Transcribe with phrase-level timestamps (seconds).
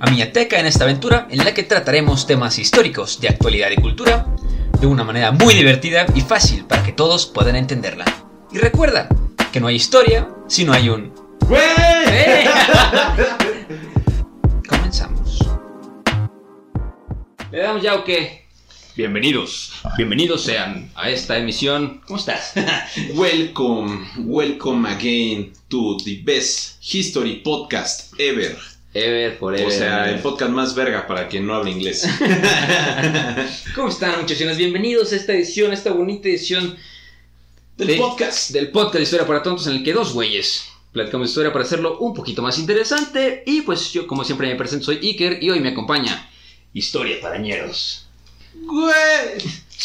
[0.00, 4.26] a Miñateca en esta aventura en la que trataremos temas históricos de actualidad y cultura
[4.80, 8.06] de una manera muy divertida y fácil para que todos puedan entenderla.
[8.50, 9.08] Y recuerda
[9.52, 11.12] que no hay historia si no hay un...
[11.50, 12.48] ¡Eh!
[14.68, 15.38] Comenzamos.
[17.52, 18.48] ¿Le damos ya o qué?
[18.96, 22.00] Bienvenidos, bienvenidos sean a esta emisión.
[22.06, 22.54] ¿Cómo estás?
[23.14, 28.56] Welcome, welcome again to the best history podcast ever.
[28.92, 29.66] Ever, forever.
[29.66, 32.08] O sea, el podcast más verga para quien no habla inglés.
[33.74, 34.56] ¿Cómo están, muchachones?
[34.56, 36.76] Bienvenidos a esta edición, a esta bonita edición
[37.76, 38.50] Del de- podcast.
[38.50, 41.98] Del podcast de Historia para Tontos, en el que dos güeyes platicamos historia para hacerlo
[41.98, 43.44] un poquito más interesante.
[43.46, 46.28] Y pues yo, como siempre, me presento, soy Iker y hoy me acompaña
[46.74, 48.06] Historia para ñeros.
[48.54, 48.92] Güey.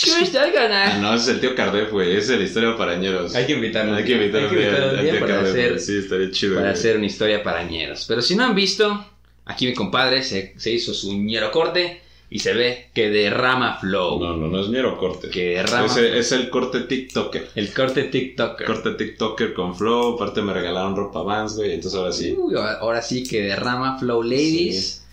[0.03, 1.01] ¿Cómo está el Ah, canal?
[1.01, 2.11] no, ese es el tío Cardef, güey.
[2.11, 3.33] Ese es el historia para ñeros.
[3.35, 3.95] Hay que invitarlo.
[3.95, 5.79] Hay que invitarlo Hay que invitarlo un al día tío para Cardef, hacer-.
[5.79, 6.55] Sí, estaría chido.
[6.55, 6.73] Para güey.
[6.79, 8.05] hacer una historia para ñeros.
[8.07, 9.05] Pero si no han visto,
[9.45, 14.19] aquí mi compadre se, se hizo su ñero corte y se ve que derrama flow.
[14.19, 15.29] No, no, no es ñero corte.
[15.29, 17.49] Que derrama es el corte TikToker.
[17.55, 18.65] El corte TikToker.
[18.67, 20.15] Corte TikToker con flow.
[20.15, 21.73] Aparte me regalaron ropa Vans, güey.
[21.73, 22.35] Entonces ahora sí.
[22.37, 25.03] Uy, ahora sí que derrama flow ladies.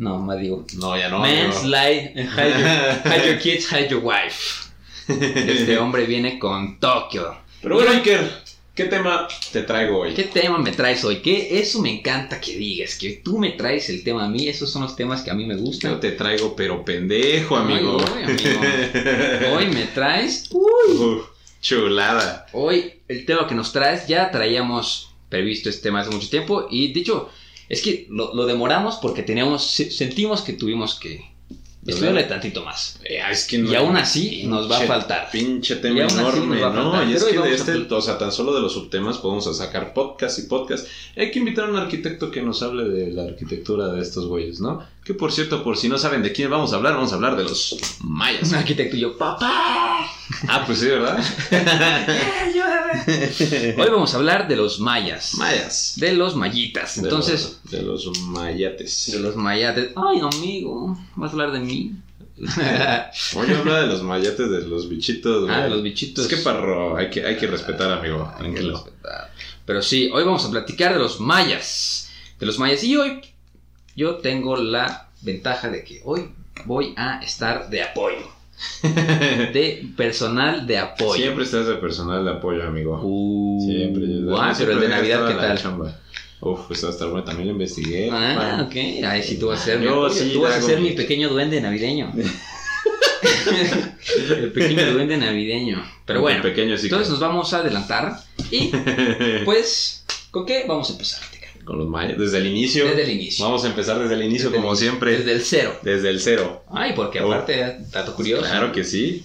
[0.00, 0.64] No, más digo.
[0.78, 1.20] No, ya no.
[1.20, 1.76] Men's no.
[1.76, 2.24] hide your,
[3.04, 4.70] hide your kids, hide your wife.
[5.06, 7.36] Este hombre viene con Tokio.
[7.60, 8.30] Pero bueno, Iker,
[8.74, 10.14] ¿qué tema te traigo hoy?
[10.14, 11.16] ¿Qué tema me traes hoy?
[11.16, 11.60] ¿Qué?
[11.60, 14.48] Eso me encanta que digas, que tú me traes el tema a mí.
[14.48, 16.00] Esos son los temas que a mí me Yo gustan.
[16.00, 17.98] te traigo, pero pendejo, amigo.
[19.52, 20.48] Hoy me traes.
[20.50, 20.96] Uy.
[20.96, 21.26] Uf,
[21.60, 22.46] chulada.
[22.54, 26.90] Hoy el tema que nos traes ya traíamos previsto este tema hace mucho tiempo y
[26.94, 27.30] de hecho
[27.70, 31.24] es que lo, lo demoramos porque teníamos se- sentimos que tuvimos que
[31.86, 33.00] estudiarle tantito más.
[33.04, 35.30] Eh, es que Y aún así nos va a faltar.
[35.32, 37.10] Pinche tema enorme, ¿no?
[37.10, 40.38] Y es que de este, o sea, tan solo de los subtemas podemos sacar podcast
[40.38, 40.86] y podcast.
[41.16, 44.60] Hay que invitar a un arquitecto que nos hable de la arquitectura de estos güeyes,
[44.60, 44.84] ¿no?
[45.04, 47.34] Que por cierto, por si no saben de quién vamos a hablar, vamos a hablar
[47.36, 48.48] de los mayas.
[48.50, 50.06] Un arquitecto y yo, papá.
[50.46, 51.18] Ah, pues sí, ¿verdad?
[53.78, 55.34] Hoy vamos a hablar de los mayas.
[55.36, 55.94] Mayas.
[55.96, 56.96] De los mayitas.
[56.96, 59.10] De Entonces, los- de los mayates.
[59.12, 59.90] de los mayates.
[59.96, 61.92] Ay, amigo, ¿vas a hablar de mí?
[63.36, 66.24] Oye, habla de los mayates, de los bichitos, ah, de los bichitos.
[66.26, 68.32] Es que parro, hay que, hay que respetar, amigo.
[68.38, 69.30] Hay que respetar.
[69.66, 72.10] Pero sí, hoy vamos a platicar de los mayas.
[72.38, 72.82] De los mayas.
[72.82, 73.20] Y hoy
[73.96, 76.30] yo tengo la ventaja de que hoy
[76.64, 78.28] voy a estar de apoyo.
[78.82, 81.14] De personal de apoyo.
[81.14, 83.00] Siempre estás de personal de apoyo, amigo.
[83.02, 84.02] Uh, Siempre.
[84.06, 85.58] yo- ah, pero el de Navidad, ¿qué tal?
[85.58, 85.96] chamba.
[86.42, 88.10] Uf, pues hasta bueno, también lo investigué.
[88.12, 88.74] Ah, ok.
[89.06, 90.14] Ay, sí, tú vas a ser, mi, Yo apoyo.
[90.22, 92.12] sí tú vas a ser mi- pequeño duende navideño.
[94.30, 95.82] el pequeño duende navideño.
[96.06, 98.18] Pero bueno, pequeño sí entonces nos vamos a adelantar.
[98.50, 98.70] Y
[99.44, 101.20] pues, ¿con qué vamos a empezar?
[101.70, 102.84] Con los desde el inicio.
[102.84, 103.44] Desde el inicio.
[103.44, 105.16] Vamos a empezar desde el inicio, Desde como siempre.
[105.18, 105.78] Desde el cero.
[105.84, 106.64] Desde el cero.
[106.68, 107.32] Ay, porque Oh.
[107.32, 108.42] aparte, dato curioso.
[108.42, 109.24] Claro que sí.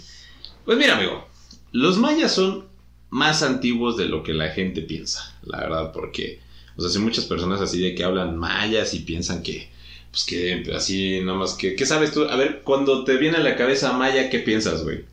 [0.63, 1.28] Pues mira, amigo,
[1.72, 2.66] los mayas son
[3.09, 6.39] más antiguos de lo que la gente piensa, la verdad, porque,
[6.78, 9.67] o sea, hay muchas personas así de que hablan mayas y piensan que,
[10.11, 12.25] pues que así, nada más que, ¿qué sabes tú?
[12.25, 15.03] A ver, cuando te viene a la cabeza maya, ¿qué piensas, güey?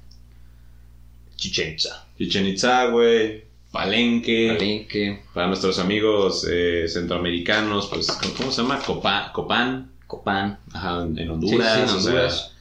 [1.36, 2.06] Chichen Itza.
[2.18, 8.78] Chichen Itza, güey, Palenque, Palenque, para nuestros amigos eh, centroamericanos, pues, ¿cómo se llama?
[8.80, 10.58] Copa- Copán, Copán.
[10.72, 12.52] ajá, en Honduras, sí, en o sea, Honduras.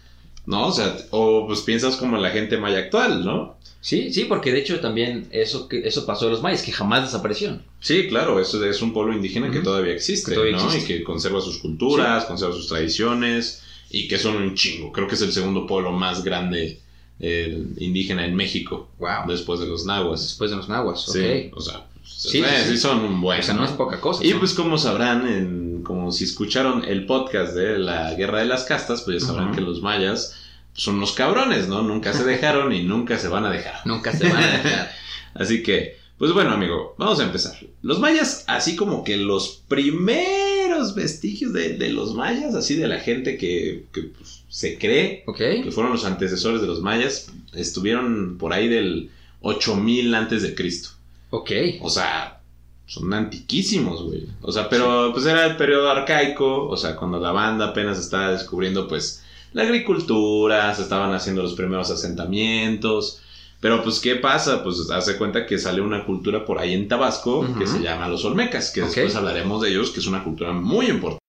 [0.46, 3.58] no, o sea, o pues piensas como la gente maya actual, ¿no?
[3.82, 7.64] Sí, sí, porque de hecho también eso, eso pasó de los mayas, que jamás desaparecieron.
[7.80, 10.66] Sí, claro, eso es un pueblo indígena que todavía existe, Que todavía ¿no?
[10.66, 10.94] existe.
[10.94, 14.92] Y que conserva sus culturas, conserva sus tradiciones y que son un chingo.
[14.92, 16.80] Creo que es el segundo pueblo más grande
[17.22, 19.28] eh, indígena en México, Wow.
[19.28, 20.22] después de los nahuas.
[20.22, 21.58] Después de los nahuas, Sí, ok.
[21.58, 22.78] o sea, Sí, eh, sí, sí sí.
[22.78, 23.40] son un buen.
[23.40, 24.26] o sea, no es poca cosa.
[24.26, 24.40] Y ¿no?
[24.40, 29.02] pues como sabrán, en- como si escucharon el podcast de la Guerra de las Castas,
[29.04, 30.36] pues ya sabrán que los mayas
[30.74, 31.82] son unos cabrones, ¿no?
[31.82, 33.76] Nunca se dejaron y nunca se van a dejar.
[33.86, 34.92] Nunca se van a dejar.
[35.36, 37.58] Así que, Pues bueno, amigo, vamos a empezar.
[37.82, 40.51] Los mayas, así como que los primeros
[40.96, 45.72] vestigios de, de los mayas, así de la gente que, que, pues, se cree que
[45.72, 49.10] fueron los antecesores de los mayas, estuvieron por ahí del
[49.42, 50.90] 8000 antes de Cristo.
[51.30, 51.52] Ok.
[51.82, 52.42] O sea,
[52.86, 54.28] son antiquísimos, güey.
[54.42, 58.32] O sea, pero pues era el periodo arcaico, o sea, cuando la banda apenas estaba
[58.32, 59.24] descubriendo pues
[59.54, 63.22] la agricultura, se estaban haciendo los primeros asentamientos.
[63.62, 64.62] Pero pues, ¿qué pasa?
[64.64, 68.26] Pues hace cuenta que sale una cultura por ahí en Tabasco que se llama los
[68.26, 71.22] Olmecas, que después hablaremos de ellos, que es una cultura muy importante.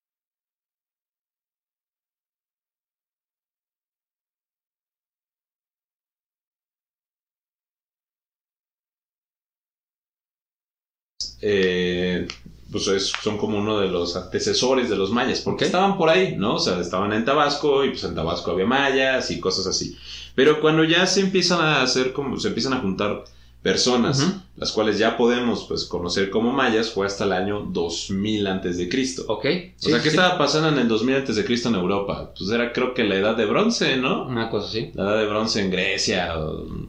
[11.41, 12.27] eh,
[12.73, 16.35] pues es- son como uno de los antecesores de los mayas, porque estaban por ahí,
[16.37, 16.55] ¿no?
[16.55, 19.97] O sea, estaban en Tabasco y pues en Tabasco había mayas y cosas así.
[20.35, 23.25] Pero cuando ya se empiezan a hacer como, se empiezan a juntar
[23.63, 24.27] personas,
[24.57, 28.89] las cuales ya podemos pues conocer como mayas, fue hasta el año 2000 antes de
[28.89, 29.25] Cristo.
[29.29, 29.45] Ok.
[29.45, 32.33] o sea, ¿qué estaba pasando en el 2000 antes de Cristo en Europa?
[32.37, 34.27] Pues era creo que la edad de bronce, ¿no?
[34.27, 34.91] Una cosa así.
[34.95, 36.35] La edad de bronce en Grecia,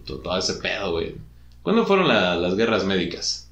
[0.05, 1.13] todo ese pedo, güey.
[1.61, 3.49] ¿Cuándo fueron la- las guerras médicas?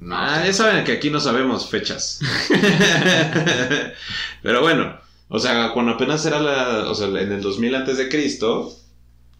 [0.00, 2.20] No, ah, ya saben que aquí no sabemos fechas.
[4.42, 4.98] Pero bueno,
[5.28, 8.74] o sea, cuando apenas era la, o sea, en el 2000 antes de Cristo,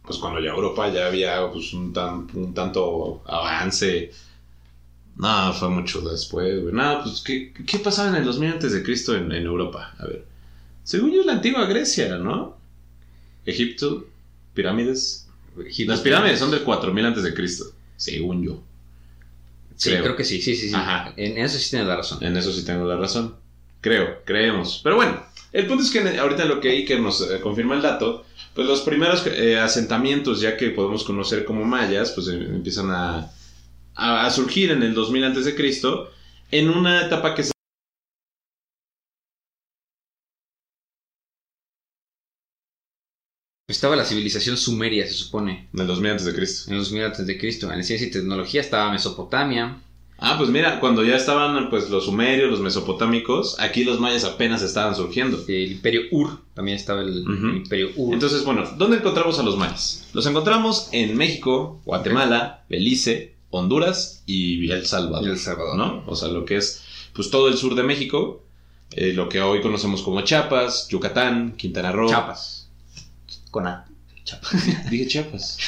[0.03, 4.13] pues cuando ya Europa ya había pues, un, tan, un tanto avance.
[5.17, 6.75] No, fue mucho después, güey.
[6.75, 9.95] No, pues, ¿qué, qué pasaba en el 2000 antes de Cristo en, en Europa?
[9.99, 10.27] A ver.
[10.85, 12.57] Según yo, es la antigua Grecia, ¿no?
[13.47, 14.07] Egipto,
[14.55, 15.29] pirámides.
[15.87, 17.65] Las pirámides son del 4000 antes de Cristo,
[17.97, 18.63] según yo.
[19.81, 20.03] Sí, creo.
[20.03, 20.69] creo que sí, sí, sí.
[20.69, 20.75] sí.
[20.75, 21.15] Ajá.
[21.17, 22.23] En eso sí tienes la razón.
[22.23, 23.37] En eso sí tengo la razón.
[23.81, 24.81] Creo, creemos.
[24.85, 28.27] Pero bueno, el punto es que ahorita lo que que nos eh, confirma el dato,
[28.55, 33.31] pues los primeros eh, asentamientos, ya que podemos conocer como mayas, pues eh, empiezan a,
[33.95, 36.11] a, a surgir en el 2000 antes de Cristo,
[36.51, 37.53] en una etapa que se
[43.71, 45.69] Estaba la civilización sumeria, se supone.
[45.73, 46.71] en el 2000 antes de Cristo.
[46.71, 47.73] En los 2000 antes de Cristo.
[47.73, 49.79] En ciencia y tecnología estaba Mesopotamia.
[50.19, 54.61] Ah, pues mira, cuando ya estaban pues los sumerios, los mesopotámicos, aquí los mayas apenas
[54.61, 55.43] estaban surgiendo.
[55.49, 56.41] El imperio Ur.
[56.53, 58.13] También estaba el, el imperio Ur.
[58.13, 60.07] Entonces, bueno, ¿dónde encontramos a los mayas?
[60.13, 65.27] Los encontramos en México, Guatemala, Belice, Honduras y El Salvador.
[65.27, 65.77] Y El Salvador.
[65.77, 66.03] ¿no?
[66.07, 66.83] O sea, lo que es
[67.15, 68.43] pues todo el sur de México,
[68.93, 72.09] eh, lo que hoy conocemos como Chiapas, Yucatán, Quintana Roo.
[72.11, 72.60] Chapas.
[73.51, 73.87] Con A.
[74.25, 74.53] Chapas.
[74.91, 75.59] Dije Chiapas.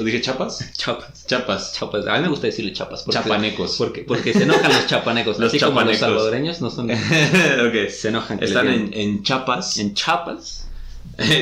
[0.00, 0.72] ¿O dije Chiapas?
[0.76, 1.26] Chapas.
[1.26, 1.72] Chiapas.
[1.74, 2.06] Chapas.
[2.06, 3.02] A mí me gusta decirle chapas.
[3.02, 3.76] Porque, Chapanecos.
[3.76, 5.38] Porque, porque se enojan los chapanecos.
[5.38, 6.00] Los así como los chapanecos.
[6.00, 6.90] salvadoreños no son.
[6.90, 7.88] ok.
[7.90, 8.42] Se enojan.
[8.42, 10.66] Están en, en Chiapas, en Chapas.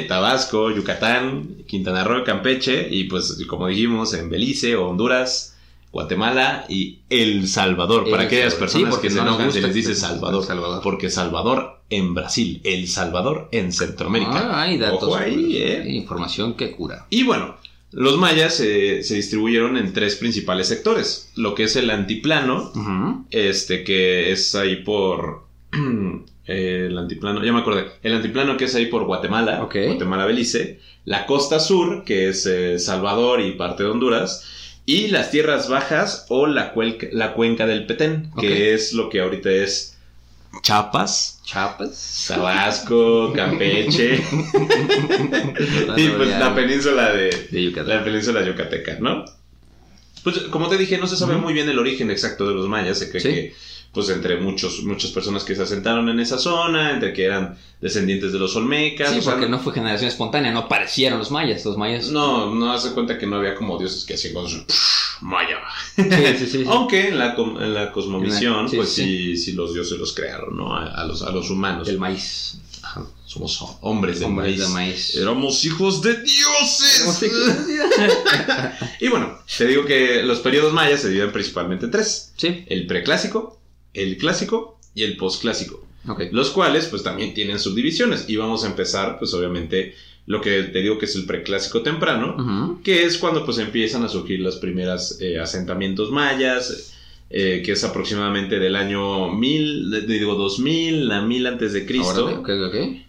[0.09, 5.54] Tabasco, Yucatán, Quintana Roo, Campeche y pues como dijimos en Belice, Honduras,
[5.95, 8.03] Guatemala y El Salvador.
[8.05, 8.59] El para aquellas Salvador.
[8.73, 10.81] personas Sí, que se no enojan se les dice Salvador.
[10.83, 14.33] Porque Salvador en Brasil, El Salvador en Centroamérica.
[14.35, 15.05] Ah, hay datos.
[15.05, 15.85] Ojo ahí, eh.
[15.89, 17.07] Información que cura.
[17.11, 17.55] Y bueno,
[17.93, 21.31] los mayas eh, se distribuyeron en tres principales sectores.
[21.37, 22.73] Lo que es el antiplano,
[23.31, 25.45] este que es ahí por...
[26.47, 27.87] el antiplano, ya me acordé.
[28.03, 29.77] El antiplano que es ahí por Guatemala, Ok.
[29.87, 30.81] Guatemala, Belice.
[31.05, 34.51] La costa sur, que es eh, Salvador y parte de Honduras.
[34.87, 39.21] Y las tierras bajas o la, cuelca- la cuenca del Petén, que es lo que
[39.21, 39.97] ahorita es
[40.63, 42.25] Chiapas, Chapas.
[42.29, 44.17] Tabasco, Campeche
[45.97, 49.25] y pues la península de, de la península yucateca, ¿no?
[50.23, 52.99] Pues como te dije, no se sabe muy bien el origen exacto de los mayas,
[52.99, 53.29] se cree Sí.
[53.29, 53.55] que
[53.95, 58.33] pues entre muchos, muchas personas que se asentaron en esa zona, entre que eran descendientes
[58.33, 59.13] de los olmecas.
[59.13, 61.65] Sí, o sea, porque no fue generación espontánea, no parecieron los mayas.
[61.65, 62.09] Los mayas.
[62.09, 64.65] no, no hace cuenta que no había como dioses que hacían con su
[65.21, 65.59] maya.
[65.95, 66.05] Sí,
[66.39, 66.65] sí, sí.
[66.69, 69.37] Aunque en la, en la cosmovisión, pues sí.
[69.37, 70.75] sí, los dioses los crearon, ¿no?
[70.77, 71.87] A, a los, a los humanos.
[71.87, 72.59] Del maíz.
[72.83, 74.61] Ajá, Somos hombres del Hombres maíz.
[74.61, 75.17] de maíz.
[75.17, 77.21] Éramos hijos de dioses.
[77.21, 77.31] De
[79.01, 82.33] y bueno, te digo que los periodos mayas se dividen principalmente en tres.
[82.37, 83.59] Sí, El preclásico,
[83.95, 85.85] el clásico y el posclásico.
[86.09, 86.25] ok.
[86.33, 88.27] Los cuales pues también tienen subdivisiones.
[88.29, 89.95] Y vamos a empezar pues obviamente
[90.27, 92.37] lo que te digo que es el preclásico temprano.
[92.83, 96.91] Que es cuando pues empiezan a surgir las primeras eh, asentamientos mayas.
[97.31, 102.27] eh, que es aproximadamente del año 1000, de- digo 2000 a 1000 antes de Cristo.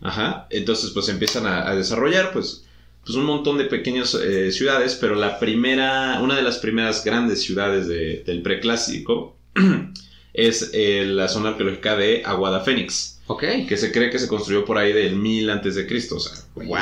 [0.01, 0.47] Ajá.
[0.49, 2.63] Entonces, pues empiezan a, a desarrollar, pues,
[3.05, 7.43] pues un montón de pequeñas eh, ciudades, pero la primera, una de las primeras grandes
[7.43, 9.35] ciudades de- del preclásico
[10.37, 13.43] es eh, la zona arqueológica de Aguada Fénix, Ok.
[13.67, 16.33] que se cree que se construyó por ahí del 1000 antes de Cristo, o sea,
[16.55, 16.77] Wow.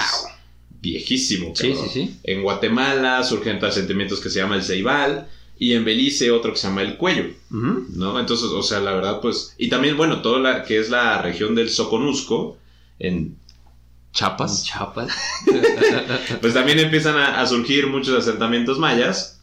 [0.82, 1.56] viejísimo.
[1.56, 1.90] Sí, cabrón.
[1.90, 2.16] sí, sí.
[2.24, 5.28] En Guatemala surgen asentamientos que se llama el Ceibal,
[5.60, 7.26] y en Belice otro que se llama el Cuello.
[7.50, 8.20] ¿no?
[8.20, 11.54] Entonces, o sea, la verdad, pues, y también, bueno, toda la que es la región
[11.56, 12.58] del Soconusco,
[13.00, 13.38] en
[14.14, 15.12] Chiapas, Chiapas.
[16.42, 19.40] pues también empiezan a, a surgir muchos asentamientos mayas,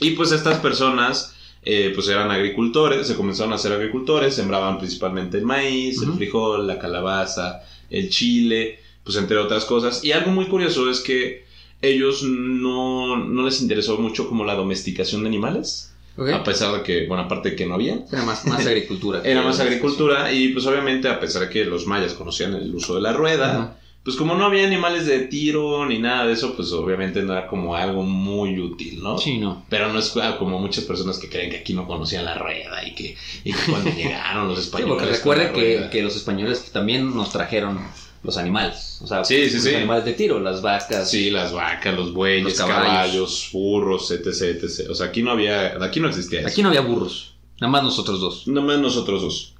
[0.00, 1.33] y pues estas personas,
[1.64, 6.66] eh, pues eran agricultores, se comenzaron a ser agricultores, sembraban principalmente el maíz, el frijol,
[6.66, 11.44] la calabaza, el chile, pues entre otras cosas, y algo muy curioso es que
[11.80, 15.90] ellos no, no les interesó mucho como la domesticación de animales.
[16.16, 19.20] A pesar de que, bueno, aparte de que no había, Era más, más agricultura.
[19.24, 22.94] era más agricultura y pues obviamente a pesar de que los mayas conocían el uso
[22.94, 26.70] de la rueda, pues como no había animales de tiro ni nada de eso, pues
[26.72, 29.16] obviamente no era como algo muy útil, ¿no?
[29.18, 29.64] Sí, no.
[29.70, 32.94] Pero no es como muchas personas que creen que aquí no conocían la rueda y
[32.94, 34.94] que, y que cuando llegaron los Sí, españoles...
[34.94, 35.44] porque con recuerde
[35.80, 37.80] la que, que los españoles también nos trajeron
[38.22, 38.98] los animales.
[39.02, 39.74] O sea, Sí, sí, los sí.
[39.74, 41.10] animales de tiro, las vacas.
[41.10, 42.84] Sí, las vacas, los bueyes, Los caballos.
[42.86, 43.48] caballos.
[43.52, 44.26] burros, etc,
[44.62, 44.90] etc.
[44.90, 46.48] O sea, aquí no había, aquí no existía eso.
[46.48, 47.34] Aquí no había burros.
[47.60, 48.46] Nada más nosotros dos.
[48.48, 49.53] Nomás nosotros dos.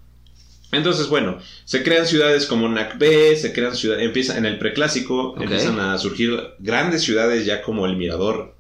[0.73, 5.79] Entonces, bueno, se crean ciudades como Nacbé, se crean ciudades, empieza en el preclásico, empiezan
[5.79, 8.57] a surgir grandes ciudades ya como el Mirador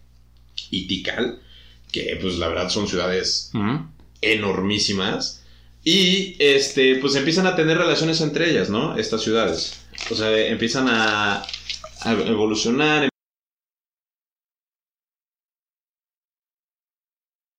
[0.70, 1.40] y Tikal,
[1.90, 3.50] que pues la verdad son ciudades
[4.20, 5.40] enormísimas.
[5.82, 8.96] Y este, pues empiezan a tener relaciones entre ellas, ¿no?
[8.96, 9.80] Estas ciudades.
[10.11, 11.42] O sea, empiezan a,
[12.02, 13.08] a evolucionar.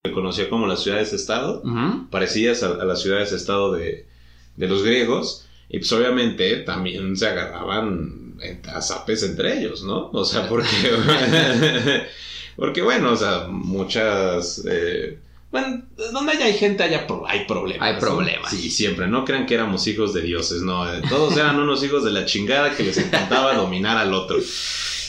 [0.05, 1.61] Se conocía como las ciudades-estado
[2.09, 4.07] parecidas a, a las ciudades-estado de,
[4.57, 5.45] de los griegos.
[5.69, 10.09] Y pues obviamente también se agarraban en- a zapes entre ellos, ¿no?
[10.11, 10.65] O sea, porque...
[12.55, 14.63] porque bueno, o sea, muchas...
[14.69, 15.17] eh,
[15.51, 17.87] bueno, donde haya hay gente haya pro- hay problemas.
[17.87, 17.99] Hay ¿no?
[17.99, 18.51] problemas.
[18.51, 19.07] Sí, siempre.
[19.07, 20.91] No crean que éramos hijos de dioses, no.
[20.91, 24.37] eh, Todos eran unos hijos de la chingada que les encantaba dominar al otro.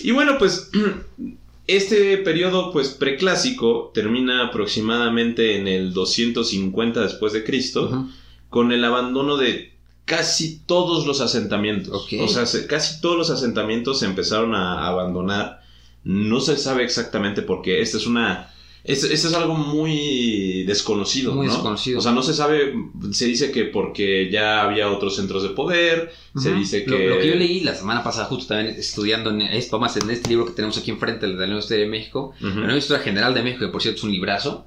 [0.00, 0.70] Y bueno, pues
[1.66, 8.06] este periodo pues preclásico termina aproximadamente en el 250 después de Cristo.
[8.56, 9.70] Con el abandono de
[10.06, 12.08] casi todos los asentamientos.
[12.22, 15.60] O sea, se- casi todos los asentamientos se empezaron a abandonar.
[16.04, 17.82] No se sabe exactamente por qué.
[17.82, 18.50] Esta es una...
[18.82, 21.52] Esto es algo muy desconocido, Muy ¿no?
[21.52, 21.98] desconocido.
[21.98, 22.72] O sea, no se sabe,
[23.10, 26.90] se dice que porque ya había otros centros de poder, se dice que...
[27.08, 30.08] Lo, lo que yo leí la semana pasada, justo también estudiando en esto, más en
[30.08, 33.02] este libro que tenemos aquí enfrente, el de la Historia de México, la Nueva Historia
[33.02, 34.66] General de México, que por cierto es un librazo,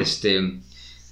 [0.00, 0.60] este,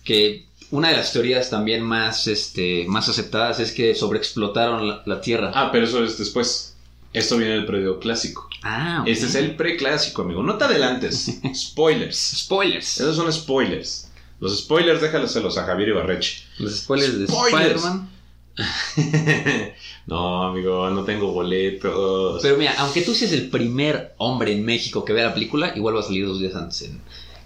[0.04, 0.44] que
[0.74, 5.52] una de las teorías también más, este, más aceptadas es que sobreexplotaron la, la Tierra.
[5.54, 6.74] Ah, pero eso es después.
[7.12, 8.48] Esto viene del periodo clásico.
[8.64, 9.08] Ah, ok.
[9.08, 10.42] Este es el preclásico, amigo.
[10.42, 11.40] No te adelantes.
[11.54, 12.16] Spoilers.
[12.16, 13.00] Spoilers.
[13.00, 14.10] Esos son spoilers.
[14.40, 16.42] Los spoilers déjaloselos a Javier Ibarreche.
[16.58, 17.76] Los spoilers de Spoilers.
[17.76, 18.10] Spider-Man.
[20.06, 22.42] no, amigo, no tengo boletos.
[22.42, 25.94] Pero mira, aunque tú seas el primer hombre en México que vea la película, igual
[25.94, 27.00] va a salir dos días antes en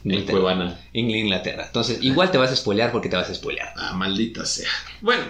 [0.05, 0.25] en.
[0.25, 0.81] Cuevana.
[0.93, 1.67] En Inglaterra.
[1.67, 3.73] Entonces, igual te vas a spoilear porque te vas a spoilear.
[3.77, 4.71] Ah, maldita sea.
[5.01, 5.25] Bueno,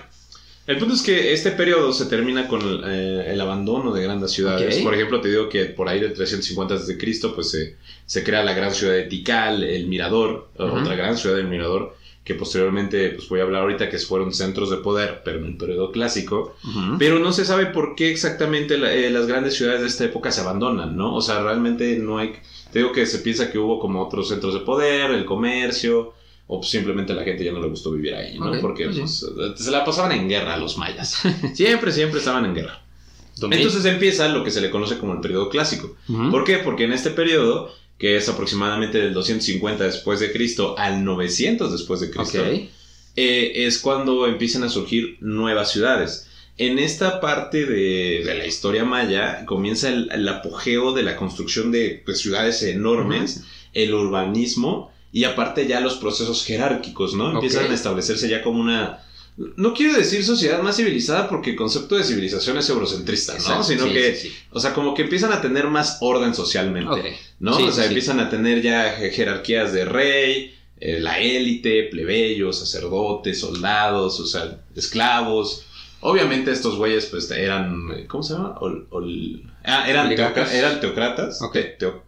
[0.67, 4.33] el punto es que este periodo se termina con el, eh, el abandono de grandes
[4.33, 4.77] ciudades.
[4.83, 8.45] Por ejemplo, te digo que por ahí del 350 desde Cristo, pues se, se crea
[8.45, 13.29] la gran ciudad de Tikal, el Mirador, otra gran ciudad del Mirador, que posteriormente, pues
[13.29, 16.57] voy a hablar ahorita que fueron centros de poder, pero en el periodo clásico.
[16.99, 20.31] Pero no se sabe por qué exactamente la- eh, las grandes ciudades de esta época
[20.31, 21.15] se abandonan, ¿no?
[21.15, 22.35] O sea, realmente no hay...
[22.73, 26.13] Te digo que se piensa que hubo como otros centros de poder, el comercio,
[26.49, 28.47] o pues simplemente la gente ya no le gustó vivir ahí, ¿no?
[28.61, 31.23] Porque pues pues, se la pasaban en guerra los mayas.
[31.55, 32.83] siempre, siempre estaban en guerra.
[33.35, 35.97] Entonces, Entonces empieza lo que se le conoce como el periodo clásico.
[36.31, 36.59] ¿Por qué?
[36.59, 42.01] Porque en este periodo, que es aproximadamente del 250 después de Cristo al 900 después
[42.01, 46.29] de Cristo, eh, es cuando empiezan a surgir nuevas ciudades.
[46.57, 51.71] En esta parte de, de la historia maya comienza el, el apogeo de la construcción
[51.73, 57.33] de pues, ciudades enormes, el urbanismo y aparte ya los procesos jerárquicos, ¿no?
[57.33, 59.05] Empiezan a establecerse ya como una...
[59.57, 63.39] No quiero decir sociedad más civilizada porque el concepto de civilización es eurocentrista, ¿no?
[63.39, 64.35] Exacto, Sino sí, que, sí, sí.
[64.51, 67.17] o sea, como que empiezan a tener más orden socialmente.
[67.39, 67.57] ¿no?
[67.57, 73.39] O sea, empiezan a tener ya je- jerarquías de rey, eh, la élite, plebeyos, sacerdotes,
[73.39, 75.65] soldados, o sea, esclavos.
[76.01, 78.57] Obviamente estos güeyes pues eran, eh, ¿cómo se llama?
[78.61, 80.49] Ol- ol- ah, eran, Oligarcas.
[80.51, 81.43] teocra- eran teocratas.
[81.43, 81.53] Ok.
[81.53, 82.03] te- teo-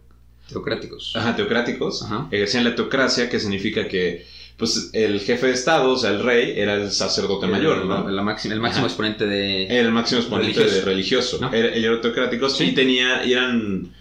[0.49, 1.13] Teocráticos.
[1.15, 2.03] ajá, teocráticos.
[2.03, 2.27] Ajá.
[2.31, 4.25] Ejercían la teocracia, que significa que
[4.57, 8.07] pues el jefe de estado, o sea, el rey, era el sacerdote mayor, el, ¿no?
[8.09, 8.93] la máxima- el máximo Ajá.
[8.93, 9.63] exponente de.
[9.65, 10.75] Era el máximo exponente Religioso.
[10.79, 11.37] de religioso.
[11.41, 11.53] ¿No?
[11.53, 12.65] Era, ellos eran teocráticos Sí.
[12.65, 13.91] y tenía, y eran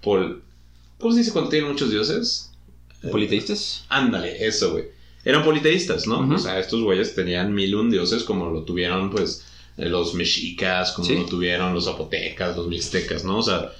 [0.00, 0.42] pol-
[0.98, 2.50] ¿Cómo se dice cuando tienen muchos dioses?
[3.10, 3.84] ¿Politeístas?
[3.88, 4.84] Ándale, eso, güey.
[5.24, 6.20] Eran politeístas, ¿no?
[6.34, 9.44] O sea, estos güeyes tenían mil un dioses como lo tuvieron, pues,
[9.76, 11.16] eh, los mexicas, como Sí.
[11.16, 13.38] lo tuvieron los zapotecas, los mixtecas, ¿no?
[13.38, 13.72] O sea,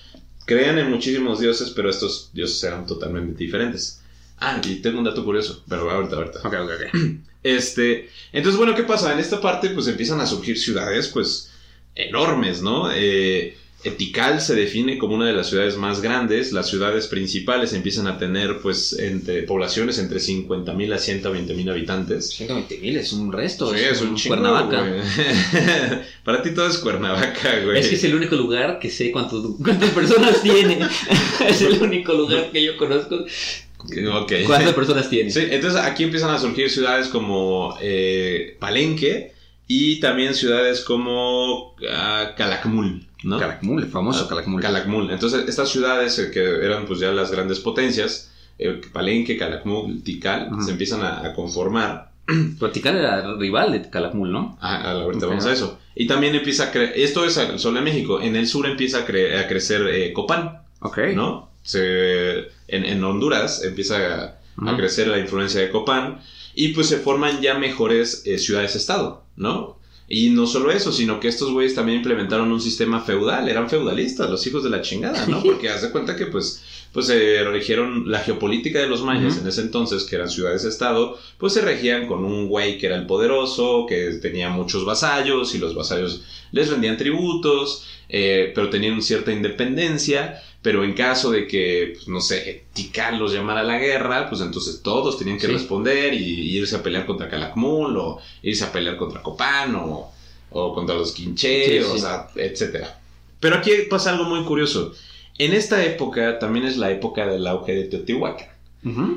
[0.47, 4.01] creían en muchísimos dioses, pero estos dioses eran totalmente diferentes.
[4.39, 6.39] Ah, y tengo un dato curioso, pero ahorita, ahorita.
[6.41, 7.01] Ok, ok, ok.
[7.45, 9.13] Este, entonces, bueno, ¿qué pasa?
[9.13, 11.53] En esta parte, pues empiezan a surgir ciudades, pues,
[11.95, 12.91] enormes, ¿no?
[12.91, 13.55] Eh,
[13.91, 16.53] Tikal se define como una de las ciudades más grandes.
[16.53, 21.69] Las ciudades principales empiezan a tener, pues, entre poblaciones entre 50 mil a 120 mil
[21.69, 22.31] habitantes.
[22.31, 23.73] 120 mil es un resto.
[23.75, 24.87] Sí, es un chingo, Cuernavaca.
[26.25, 27.79] Para ti todo es Cuernavaca, güey.
[27.79, 30.79] Es que es el único lugar que sé cuántos, cuántas personas tiene.
[31.47, 33.25] es el único lugar que yo conozco.
[34.47, 35.31] ¿Cuántas personas tiene?
[35.31, 39.33] Sí, entonces aquí empiezan a surgir ciudades como eh, Palenque
[39.67, 43.39] y también ciudades como ah, Calakmul, ¿no?
[43.39, 44.61] Calakmul, el famoso Ah, Calakmul.
[44.63, 45.11] Calakmul.
[45.11, 50.51] Entonces, estas ciudades eh, que eran pues ya las grandes potencias, eh, Palenque, Calakmul, Tikal,
[50.65, 52.11] se empiezan a, a conformar.
[52.59, 54.59] Pero Tikal era rival de Calakmul, ¿no?
[54.61, 55.79] Ah, ah, ahorita vamos a eso.
[55.95, 59.01] Y también empieza a crecer, esto es al sol de México, en el sur empieza
[59.01, 60.99] a, cre- a crecer eh, Copán, Ok.
[61.15, 61.51] ¿no?
[61.65, 66.21] Se, en, en Honduras empieza a, crecer la influencia de Copán
[66.55, 69.81] y pues se forman ya mejores eh, ciudades-estado, ¿no?
[70.07, 74.29] Y no solo eso, sino que estos güeyes también implementaron un sistema feudal, eran feudalistas,
[74.29, 75.43] los hijos de la chingada, ¿no?
[75.43, 79.49] Porque haz de cuenta que pues, pues se regieron la geopolítica de los mayas en
[79.49, 83.87] ese entonces, que eran ciudades-estado, pues se regían con un güey que era el poderoso,
[83.89, 90.43] que tenía muchos vasallos y los vasallos les rendían tributos, eh, pero tenían cierta independencia,
[90.65, 94.41] pero en caso de que, pues, no sé, Tikal los llamara a la guerra, pues
[94.41, 95.53] entonces todos tenían que Sí.
[95.53, 100.11] responder y irse a pelear contra Calakmul o irse a pelear contra Copán o,
[100.51, 102.01] o contra los Quinché, Sí, o sí.
[102.01, 102.99] sea, etcétera.
[103.41, 104.95] Pero aquí pasa algo muy curioso.
[105.37, 108.49] En esta época también es la época del auge de Teotihuacán.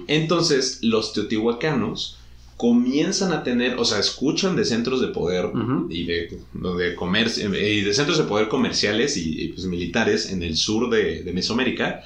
[0.07, 2.16] Entonces, los teotihuacanos
[2.57, 5.51] comienzan a tener, o sea, escuchan de centros de poder
[5.89, 10.41] y de, de comercio y de centros de poder comerciales y, y, pues, militares en
[10.41, 12.01] el sur de, de Mesoamérica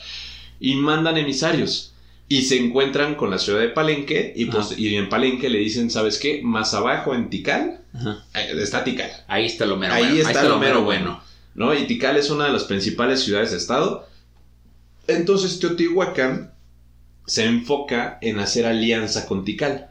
[0.59, 1.93] y mandan emisarios
[2.27, 5.89] y se encuentran con la ciudad de Palenque y, pues, y en Palenque le dicen,
[5.89, 6.41] ¿sabes qué?
[6.43, 7.81] Más abajo en Tikal
[8.33, 10.29] eh, está Tikal, Ahí está lo mero Ahí bueno.
[10.29, 11.21] está lo mero bueno.
[11.55, 11.73] ¿no?
[11.73, 14.07] Y Tikal es una de las principales ciudades de estado.
[15.07, 16.51] Entonces Teotihuacán
[17.25, 19.90] se enfoca en hacer alianza con Tikal.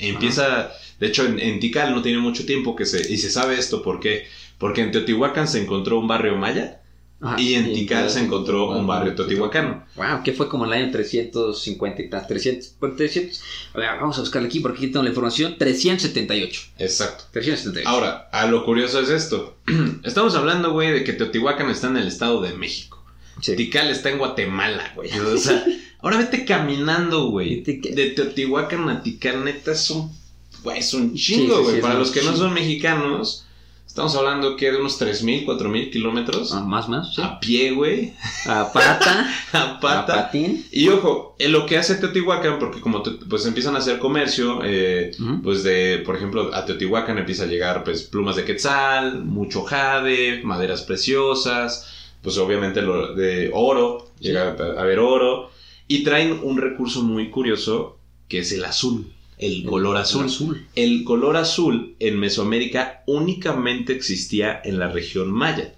[0.00, 3.58] Empieza, de hecho, en, en Tikal no tiene mucho tiempo que se, y se sabe
[3.58, 4.26] esto, ¿por qué?
[4.58, 6.80] Porque en Teotihuacán se encontró un barrio maya
[7.22, 7.38] Ajá.
[7.40, 9.84] y en Tikal se encontró un barrio teotihuacano.
[9.96, 13.42] Wow, que fue como el año 350 y tal, 300, bueno, 300,
[13.74, 17.24] a ver, vamos a buscarle aquí porque aquí tengo la información, 378, Exacto.
[17.32, 17.88] 378.
[17.88, 19.58] Ahora, a lo curioso es esto.
[20.04, 23.02] Estamos hablando, güey, de que Teotihuacán está en el estado de México.
[23.40, 23.56] Sí.
[23.56, 25.10] Tikal está en Guatemala, güey.
[25.18, 25.64] O sea,
[26.02, 27.62] ahora vete caminando, güey.
[27.62, 30.10] De Teotihuacán a Tikal, neta, es un,
[30.62, 31.76] güey, es un chingo, güey.
[31.76, 33.46] sí, Para los que no son mexicanos,
[33.86, 36.52] estamos hablando que de unos 3.000, 4.000 kilómetros.
[36.52, 37.20] Ah, más, más, sí.
[37.22, 38.12] A pie, güey.
[38.46, 40.14] A pata, A a pata.
[40.14, 40.64] patín.
[40.70, 44.60] Y ojo, en lo que hace Teotihuacán, porque como te- pues empiezan a hacer comercio,
[44.64, 45.10] eh,
[45.42, 50.40] pues de, por ejemplo, a Teotihuacán empieza a llegar pues plumas de quetzal, mucho jade,
[50.44, 51.86] maderas preciosas,
[52.22, 54.28] pues obviamente lo de oro, Sí.
[54.28, 55.49] llega a, a haber oro,
[55.90, 57.98] y traen un recurso muy curioso
[58.28, 60.26] que es el azul, el color azul.
[60.26, 60.66] azul.
[60.76, 65.74] El color azul en Mesoamérica únicamente existía en la región maya.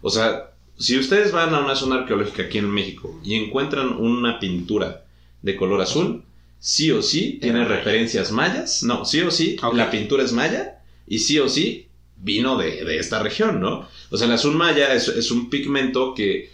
[0.00, 4.40] O sea, si ustedes van a una zona arqueológica aquí en México y encuentran una
[4.40, 5.04] pintura
[5.42, 6.22] de color azul,
[6.58, 8.82] sí o sí tiene referencias mayas.
[8.82, 12.96] No, sí o sí la pintura es maya y sí o sí vino de, de
[12.96, 13.86] esta región, ¿no?
[14.10, 16.48] O sea, el azul maya es, es un pigmento que,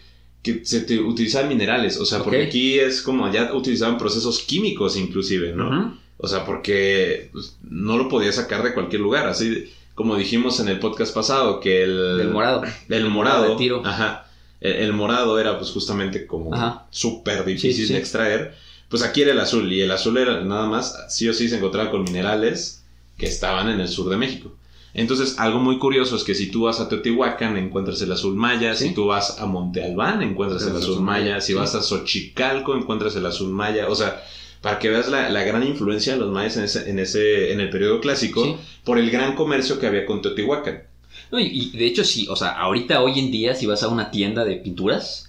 [0.54, 1.98] que se te utiliza en minerales.
[1.98, 5.98] O sea, porque aquí es como ya utilizaban procesos químicos inclusive, ¿no?
[6.18, 9.26] O sea, porque pues, no lo podía sacar de cualquier lugar.
[9.26, 12.30] Así como dijimos en el podcast pasado, que el.
[12.32, 12.62] Morado.
[12.88, 13.56] Del morado.
[13.56, 13.82] tiro.
[13.84, 14.28] Ajá.
[14.60, 16.50] El, el morado era pues justamente como
[16.90, 17.92] súper difícil Sí, sí.
[17.92, 18.54] de extraer.
[18.88, 19.70] Pues aquí era el azul.
[19.72, 22.84] Y el azul era nada más, sí o sí, se encontraba con minerales
[23.18, 24.54] que estaban en el sur de México.
[24.98, 28.74] Entonces, algo muy curioso es que si tú vas a Teotihuacán, encuentras el azul maya.
[28.74, 28.88] Sí.
[28.88, 31.40] Si tú vas a Monte Albán, encuentras el azul maya.
[31.40, 33.88] Si vas a Xochicalco, encuentras el azul maya.
[33.88, 34.24] O sea,
[34.62, 37.60] para que veas la, la gran influencia de los mayas en ese, en ese, en
[37.60, 38.56] el periodo clásico, Sí.
[38.84, 40.84] por el gran comercio que había con Teotihuacán.
[41.30, 43.88] No, y, y de hecho sí, o sea, ahorita hoy en día si vas a
[43.88, 45.25] una tienda de pinturas,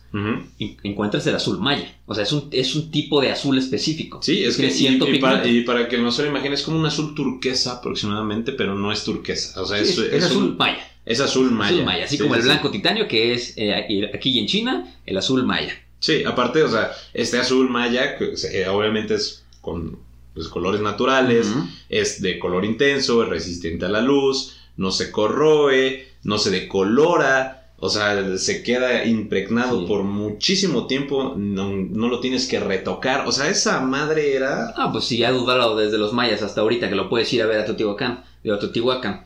[0.84, 1.94] Encuentras el azul maya.
[2.06, 4.20] O sea, es un, es un tipo de azul específico.
[4.22, 6.80] Sí, es que y, y para, y para que no se lo imaginen, es como
[6.80, 9.62] un azul turquesa aproximadamente, pero no es turquesa.
[9.62, 10.80] O sea, Sí, es, es, es azul un- maya.
[11.06, 11.74] es azul maya.
[11.76, 15.18] Azul maya, así Sí, como el blanco titanio que es eh, aquí- en China, el
[15.18, 15.74] azul maya.
[16.00, 19.98] Sí, aparte, o sea, este azul maya, que eh, obviamente es con
[20.34, 21.48] pues, colores naturales,
[21.90, 27.67] es de color intenso, es resistente a la luz, no se corroe, no se decolora,
[27.80, 29.86] O sea, se queda impregnado Sí.
[29.88, 33.28] por muchísimo tiempo, no, no lo tienes que retocar.
[33.28, 34.74] O sea, esa madre era...
[34.76, 37.46] Ah, pues si ha durado desde los mayas hasta ahorita que lo puedes ir a
[37.46, 39.26] ver a Teotihuacán, digo, a Teotihuacán.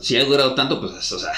[0.00, 1.32] Si ha durado tanto, pues, o sea,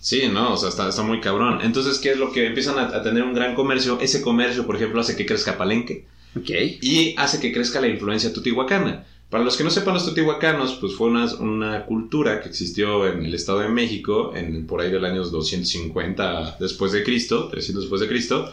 [0.00, 1.60] Sí, no, o sea, está, está muy cabrón.
[1.62, 3.98] Entonces, ¿qué es lo que empiezan a, a tener un gran comercio?
[4.02, 6.04] Ese comercio, por ejemplo, hace que crezca Palenque
[6.36, 6.50] ok.
[6.82, 9.06] y hace que crezca la influencia tutihuacana.
[9.30, 13.24] Para los que no sepan, los tutihuacanos, pues fue una, una cultura que existió en
[13.24, 18.00] el Estado de México, en, por ahí del año 250 después de Cristo, 300 después
[18.00, 18.52] de Cristo,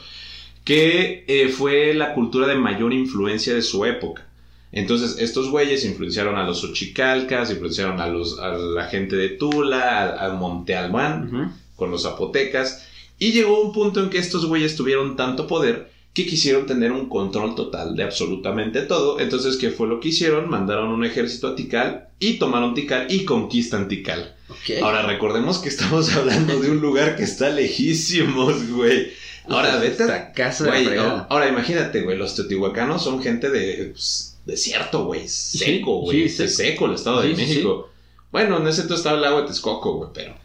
[0.64, 4.28] que eh, fue la cultura de mayor influencia de su época.
[4.72, 10.00] Entonces, estos güeyes influenciaron a los Ochicalcas, influenciaron a, los, a la gente de Tula,
[10.00, 12.88] a, a Monte Albán, con los zapotecas,
[13.20, 17.08] y llegó un punto en que estos güeyes tuvieron tanto poder que quisieron tener un
[17.08, 19.20] control total de absolutamente todo.
[19.20, 20.50] Entonces, ¿qué fue lo que hicieron?
[20.50, 24.36] Mandaron un ejército a Tikal y tomaron Tikal y conquistan Tikal.
[24.50, 24.82] Ok.
[24.82, 29.12] Ahora, recordemos que estamos hablando de un lugar que está lejísimos, güey.
[29.48, 34.38] Ahora, vete Esta casa de la ahora imagínate, güey, los teotihuacanos son gente de pues,
[34.46, 36.72] desierto, güey, seco, güey, sí, es seco.
[36.72, 37.90] seco el estado de Sí, sí, México.
[38.32, 40.36] Bueno, en ese entonces estaba el lago de Texcoco, güey, pero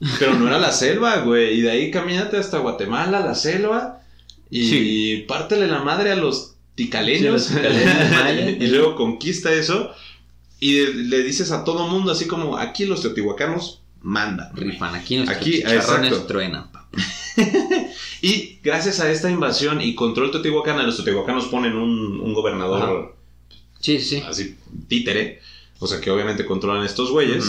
[0.18, 4.00] pero no era la selva, güey, y de ahí camínate hasta Guatemala, la selva
[4.50, 5.24] y Sí.
[5.26, 8.48] pártele la madre a los ticaleños Sí, a los ticaleños mayas.
[8.60, 9.90] y luego conquista eso
[10.60, 14.50] y le dices a todo mundo así como aquí los teotihuacanos mandan.
[14.54, 14.70] güey".
[14.70, 16.26] Rifan, aquí nuestros Aquí, chicharrones exacto.
[16.26, 16.70] truenan.
[18.22, 23.14] Y gracias a esta invasión y control teotihuacana, los teotihuacanos ponen un, un gobernador
[23.80, 24.22] Sí, sí, sí.
[24.26, 24.56] así
[24.88, 25.40] títere,
[25.78, 27.44] o sea que obviamente controlan estos güeyes.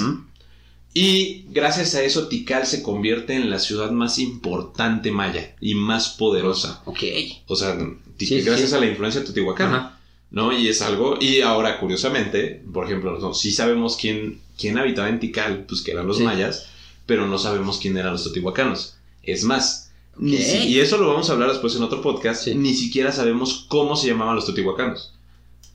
[1.00, 6.10] Y gracias a eso Tikal se convierte en la ciudad más importante maya y más
[6.10, 6.82] poderosa.
[6.86, 7.04] Ok.
[7.48, 7.78] O sea,
[8.18, 8.76] Sí, gracias sí.
[8.76, 9.78] a la influencia teotihuacana.
[9.78, 10.00] Ajá.
[10.32, 10.52] ¿No?
[10.58, 11.18] Y es algo.
[11.22, 15.92] Y ahora, curiosamente, por ejemplo, no, sí sabemos quién, quién habitaba en Tikal, pues que
[15.92, 16.24] eran los Sí.
[16.24, 16.66] mayas,
[17.06, 18.96] pero no sabemos quién eran los teotihuacanos.
[19.24, 22.74] Es más, ni si- y eso lo vamos a hablar después en otro podcast, ni
[22.74, 25.14] siquiera sabemos cómo se llamaban los teotihuacanos.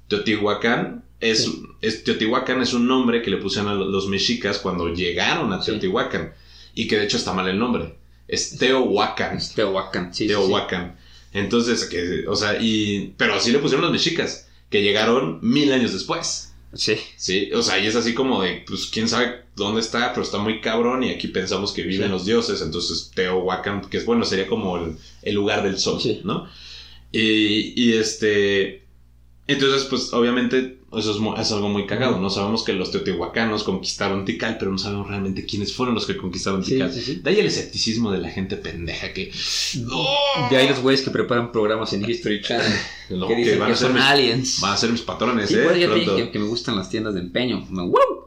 [0.08, 1.62] Teotihuacán es, Sí.
[1.80, 5.62] es- Teotihuacán es un nombre que le pusieron a lo- los mexicas cuando llegaron a
[5.62, 5.70] Sí.
[5.70, 6.34] Teotihuacán.
[6.74, 7.94] Y que de hecho está mal el nombre.
[8.28, 9.36] Es Teohuacán.
[9.38, 10.26] Es Teohuacán, sí.
[10.26, 10.96] Teohuacán.
[11.32, 13.14] Entonces, que, o sea, y.
[13.16, 16.52] Pero así le pusieron los mexicas, que llegaron mil años después.
[16.74, 16.96] Sí.
[17.16, 20.38] Sí, o sea, y es así como de, pues quién sabe dónde está, pero está
[20.38, 24.46] muy cabrón y aquí pensamos que viven los dioses, entonces Teohuacán, que es bueno, sería
[24.46, 26.00] como el, el lugar del sol.
[26.24, 26.48] ¿no?
[27.12, 28.81] Y, y este,
[29.46, 32.28] entonces, pues obviamente eso es, algo muy cagado, ¿no?
[32.30, 36.62] Sabemos que los teotihuacanos conquistaron Tikal, pero no sabemos realmente quiénes fueron los que conquistaron
[36.62, 36.92] Sí, Tikal.
[36.92, 37.14] sí, sí.
[37.16, 39.32] De ahí el escepticismo de la gente pendeja que...
[39.90, 40.48] ¡Oh!
[40.50, 42.72] De ahí los güeyes que preparan programas en History Channel.
[43.10, 44.60] No, que dicen van que a ser son mis- aliens.
[44.60, 45.62] Van a ser mis patrones, ¿eh?
[45.64, 47.66] pues dije que me gustan las tiendas de empeño.
[47.68, 48.26] Me- ¡Wow!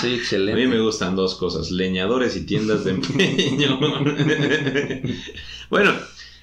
[0.00, 0.60] Soy A excelente.
[0.60, 3.78] mí me gustan dos cosas, leñadores y tiendas de empeño.
[5.70, 5.92] bueno,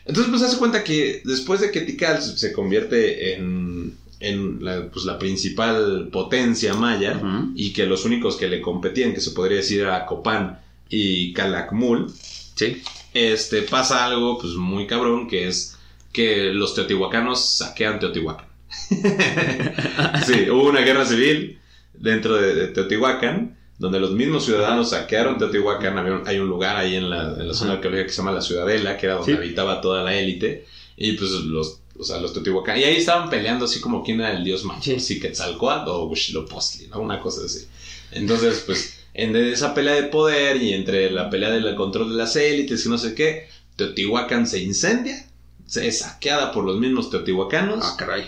[0.06, 5.06] entonces pues hace cuenta que después de que Tikal se convierte en, en la, pues,
[5.06, 7.22] la principal potencia maya
[7.56, 10.60] y que los únicos que le competían, que se podría decir era Copán
[10.90, 12.12] y Calakmul,
[12.56, 12.82] Sí.
[13.14, 15.78] este, pasa algo pues muy cabrón que es
[16.12, 18.48] que los teotihuacanos saquean Teotihuacán.
[20.26, 21.60] sí, hubo una guerra civil
[21.94, 25.98] dentro de, de Teotihuacán donde los mismos ciudadanos saquearon Teotihuacán.
[25.98, 28.34] Había un- hay un lugar ahí en la, en la zona arqueológica que se llama
[28.34, 29.38] la Ciudadela, que era donde Sí.
[29.38, 30.66] habitaba toda la élite.
[30.98, 32.78] Y pues los, o sea, los Teotihuacán.
[32.78, 34.84] Y ahí estaban peleando así como quién era el dios más.
[34.84, 35.00] Sí.
[35.00, 37.00] Si Quetzalcoatl o Huitzilopochtli, ¿no?
[37.00, 37.66] Una cosa así.
[38.12, 42.36] Entonces, pues, en esa pelea de poder y entre la pelea del control de las
[42.36, 45.26] élites y no sé qué, Teotihuacán se incendia,
[45.66, 48.28] se es saqueada por los mismos teotihuacanos, Ah, caray.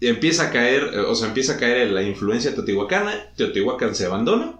[0.00, 4.54] Empieza a caer, eh, o sea, empieza a caer la influencia teotihuacana, Teotihuacán se abandona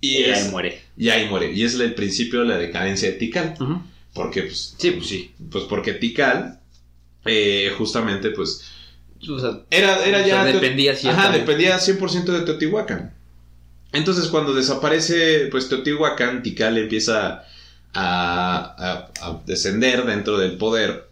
[0.00, 0.82] y, Y es- ahí muere.
[0.96, 1.52] y ahí muere.
[1.52, 3.54] Y es el principio de la decadencia de Tikal.
[3.60, 3.82] Ujú.
[4.14, 5.32] Porque, pues, Sí, pues sí.
[5.50, 6.60] pues porque Tikal,
[7.24, 8.62] eh, justamente, pues,
[9.30, 10.42] O sea, era, era O ya...
[10.42, 13.14] sea, dependía Ajá, dependía 100% de Teotihuacán.
[13.92, 17.44] Entonces, cuando desaparece, pues, Teotihuacán, Tikal empieza
[17.94, 18.74] a,
[19.14, 21.08] a- a descender dentro del poder.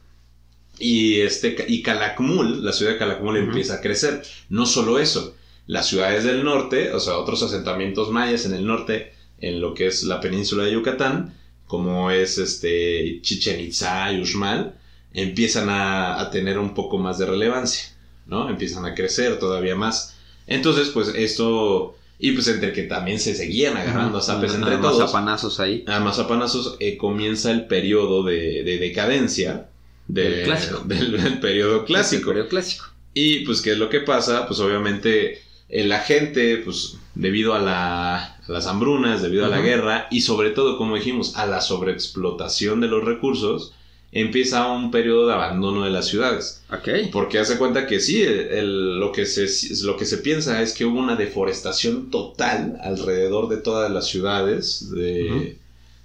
[0.80, 4.22] Y, este, y Calakmul, la ciudad de Calakmul empieza a crecer.
[4.48, 9.12] No solo eso, las ciudades del norte, o sea, otros asentamientos mayas en el norte,
[9.38, 11.34] en lo que es la península de Yucatán,
[11.66, 14.74] como es este Chichen Itza y Uxmal,
[15.12, 17.94] empiezan a, a tener un poco más de relevancia,
[18.26, 18.48] ¿no?
[18.48, 20.16] Empiezan a crecer todavía más.
[20.46, 24.98] Entonces, pues esto, y pues entre que también se seguían agarrando a zapes entre todos,
[25.10, 25.84] zapanazos ahí.
[25.86, 29.69] a mazapanazos eh, comienza el periodo de, de decadencia
[30.14, 30.82] de- Del clásico.
[30.86, 32.30] Del, del periodo clásico.
[32.30, 32.84] El periodo clásico.
[33.14, 34.46] Y pues, ¿qué es lo que pasa?
[34.46, 39.60] Pues obviamente eh, la gente, pues debido a la, a las hambrunas debido a la
[39.60, 43.72] guerra y sobre todo, como dijimos, a la sobreexplotación de los recursos,
[44.12, 46.62] empieza un periodo de abandono de las ciudades.
[46.72, 46.88] Ok.
[47.12, 49.46] Porque hace cuenta que sí, el- lo, que se,
[49.84, 54.90] lo que se piensa es que hubo una deforestación total alrededor de todas las ciudades
[54.90, 55.56] de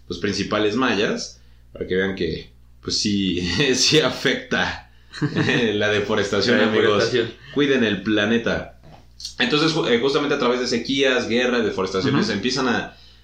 [0.08, 1.40] los principales mayas,
[1.74, 2.50] para que vean que
[2.86, 3.42] pues sí,
[3.76, 4.92] sí afecta
[5.36, 6.84] eh, la deforestación, La amigos.
[6.84, 7.34] deforestación.
[7.54, 8.80] Cuiden el planeta.
[9.40, 12.78] Entonces, eh, justamente a través de sequías, guerras, deforestaciones, empiezan a,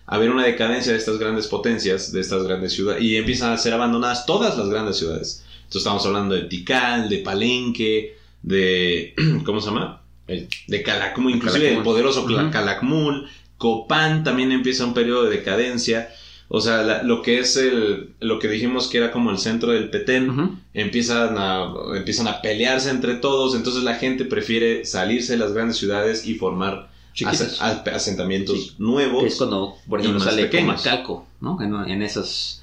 [0.08, 3.58] a haber una decadencia de estas grandes potencias, de estas grandes ciudades, y empiezan a
[3.58, 5.46] ser abandonadas todas las grandes ciudades.
[5.58, 9.14] Entonces estamos hablando de Tikal, de Palenque, de...
[9.46, 10.02] ¿Cómo se llama?
[10.68, 12.26] De Calakmul, inclusive el poderoso.
[12.52, 13.28] Calakmul.
[13.58, 16.10] Copán también empieza un periodo de decadencia.
[16.54, 18.10] O sea, la- lo que es el...
[18.20, 22.90] Lo que dijimos que era como el centro del Petén, empiezan a, empiezan a pelearse
[22.90, 26.90] entre todos, entonces la gente prefiere salirse de las grandes ciudades y formar
[27.94, 28.76] asentamientos Sí.
[28.78, 29.24] nuevos.
[29.24, 30.82] Es cuando, por ejemplo, sale pequeños.
[30.82, 31.62] Comacalco, ¿no?
[31.62, 32.62] En, en esas,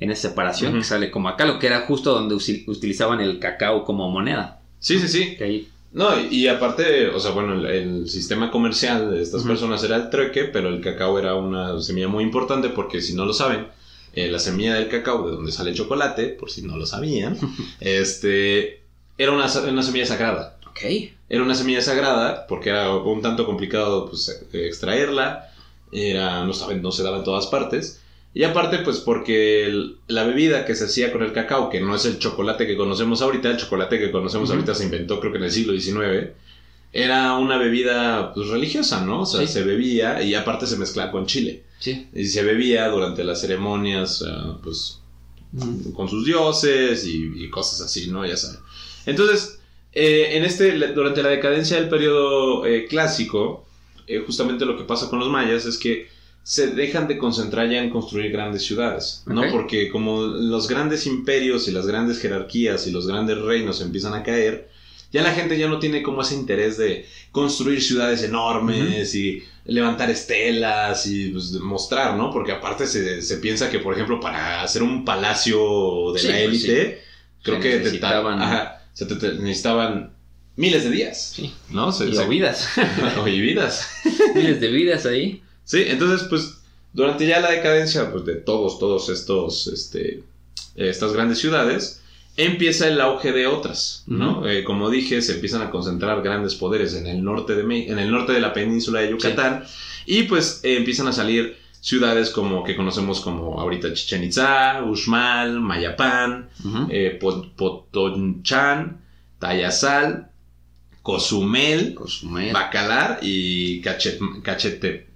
[0.00, 0.80] en esa separación Ujú.
[0.80, 4.60] que sale Comacalco, que era justo donde utilizaban el cacao como moneda.
[4.78, 5.36] Sí, sí, sí.
[5.36, 9.42] Que ahí, No, y, y aparte, o sea, bueno, el, el sistema comercial de estas
[9.42, 13.24] personas era el trueque, pero el cacao era una semilla muy importante porque si no
[13.24, 13.66] lo saben,
[14.12, 17.36] eh, la semilla del cacao, de donde sale el chocolate, por si no lo sabían,
[17.80, 18.82] este,
[19.18, 20.58] era una, una semilla sagrada.
[20.68, 20.80] ok.
[21.28, 25.48] Era una semilla sagrada porque era un tanto complicado pues, extraerla,
[25.92, 28.00] era, no, saben, no se daba en todas partes.
[28.32, 31.94] Y aparte, pues porque el- la bebida que se hacía con el cacao, que no
[31.96, 35.38] es el chocolate que conocemos ahorita, el chocolate que conocemos ahorita se inventó creo que
[35.38, 36.30] en el siglo XIX,
[36.92, 39.22] era una bebida pues, religiosa, ¿no?
[39.22, 39.52] O sea, Sí.
[39.52, 41.62] se bebía y aparte se mezclaba con chile.
[41.80, 42.06] Sí.
[42.14, 44.98] Y se bebía durante las ceremonias, ah, pues
[45.94, 48.24] con sus dioses y, y cosas así, ¿no?
[48.24, 48.60] Ya saben.
[49.06, 49.58] Entonces,
[49.92, 53.66] eh, en este, durante la decadencia del periodo eh, clásico,
[54.06, 56.08] eh, justamente lo que pasa con los mayas es que
[56.50, 59.42] se dejan de concentrar ya en construir grandes ciudades, ¿no?
[59.52, 64.24] Porque como los grandes imperios y las grandes jerarquías y los grandes reinos empiezan a
[64.24, 64.68] caer,
[65.12, 70.10] ya la gente ya no tiene como ese interés de construir ciudades enormes y levantar
[70.10, 72.32] estelas y pues, mostrar, ¿no?
[72.32, 76.32] Porque aparte se, se piensa que, por ejemplo, para hacer un palacio de Sí, la
[76.34, 77.00] pues, élite,
[77.44, 80.14] creo Se que te- necesitaban- ajá, se te- te necesitaban
[80.56, 81.52] miles de días, Sí.
[81.70, 81.92] ¿no?
[81.92, 82.68] Se- Y se- vidas.
[83.24, 83.88] vidas.
[84.34, 85.42] Miles de vidas ahí.
[85.70, 86.58] Sí, entonces, pues,
[86.92, 90.24] durante ya la decadencia pues, de todos, todos estos, este,
[90.74, 92.02] estas grandes ciudades,
[92.36, 94.48] empieza el auge de otras, ¿no?
[94.48, 97.98] Eh, como dije, se empiezan a concentrar grandes poderes en el norte de, Me- en
[98.00, 99.62] el norte de la península de Yucatán,
[100.06, 105.60] y pues eh, empiezan a salir ciudades como que conocemos como ahorita Chichen Itza, Uxmal,
[105.60, 106.48] Mayapán,
[106.90, 109.00] eh, Pot- Potonchan,
[109.38, 110.30] Tayasal,
[111.02, 112.52] Cozumel, Cozumel.
[112.52, 115.06] Bacalar y Cachet, Cachete,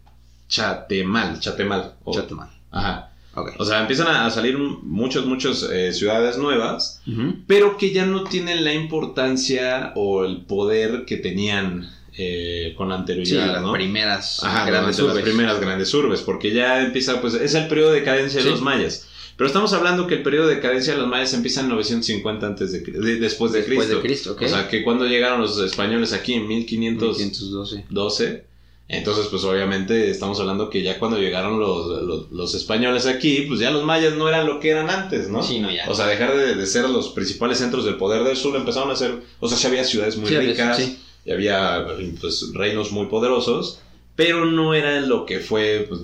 [0.54, 1.94] Chatemal, Chatemal.
[2.04, 2.48] o- Chatemal.
[2.70, 3.10] Ajá.
[3.36, 3.50] Ok.
[3.58, 7.00] O sea, empiezan a, salir muchas, muchas eh, ciudades nuevas,
[7.48, 12.94] pero que ya no tienen la importancia o el poder que tenían eh, con Sí,
[12.94, 13.72] anterioridad, las ¿no?
[13.72, 15.16] primeras Ajá, grandes urbes.
[15.16, 18.50] las primeras grandes urbes, porque ya empieza, pues, es el periodo de decadencia de Sí.
[18.50, 19.08] los mayas.
[19.36, 22.70] Pero estamos hablando que el periodo de decadencia de los mayas empieza en 950 antes
[22.70, 23.96] de, de- después de Después Cristo.
[23.96, 24.42] de Cristo, ok.
[24.42, 28.44] O sea, que cuando llegaron los españoles aquí en 1512, 1512.
[28.88, 33.58] Entonces, pues obviamente estamos hablando que ya cuando llegaron los, los, los españoles aquí, pues
[33.60, 35.42] ya los mayas no eran lo que eran antes, ¿no?
[35.42, 35.88] Sí, no, ya.
[35.88, 38.96] O sea, dejar de, de ser los principales centros del poder del sur, empezaron a
[38.96, 40.98] ser, o sea, ya había ciudades muy Sí, ricas, sí.
[41.24, 41.86] y había
[42.20, 43.80] pues, reinos muy poderosos,
[44.16, 46.02] pero no era lo que fue pues,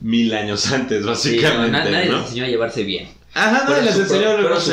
[0.00, 2.16] mil años antes, Sí, no, básicamente, na- nadie ¿no?
[2.18, 3.08] les enseñó a llevarse bien.
[3.38, 4.70] Ajá, nadie les a pero su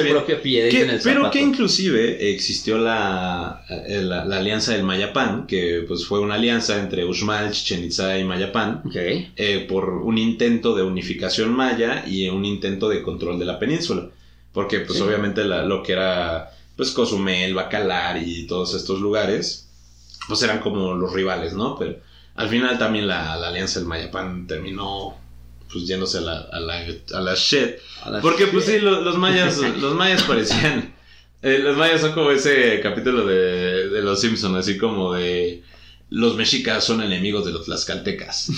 [0.71, 1.31] Que- en el pero zapato.
[1.31, 6.79] que inclusive existió la, eh, la, la alianza del Mayapán, que pues fue una alianza
[6.79, 8.81] entre Uxmal, Chichen Itza y Mayapán,
[9.35, 14.09] eh, por un intento de unificación maya y un intento de control de la península.
[14.53, 15.03] Porque pues Sí.
[15.03, 19.69] obviamente la- lo que era pues Cozumel, Bacalar y todos estos lugares,
[20.27, 21.77] pues eran como los rivales, ¿no?
[21.77, 21.97] Pero
[22.35, 25.15] al final también la, la alianza del Mayapán terminó
[25.71, 27.75] pues yéndose a la, a la, a la shit.
[28.03, 30.93] A la- Porque pues sí, lo- los mayas, los mayas parecían...
[31.41, 35.63] eh, los mayas son como ese capítulo de, de Los Simpsons, así como de...
[36.11, 38.49] Los mexicas son enemigos de los tlaxcaltecas.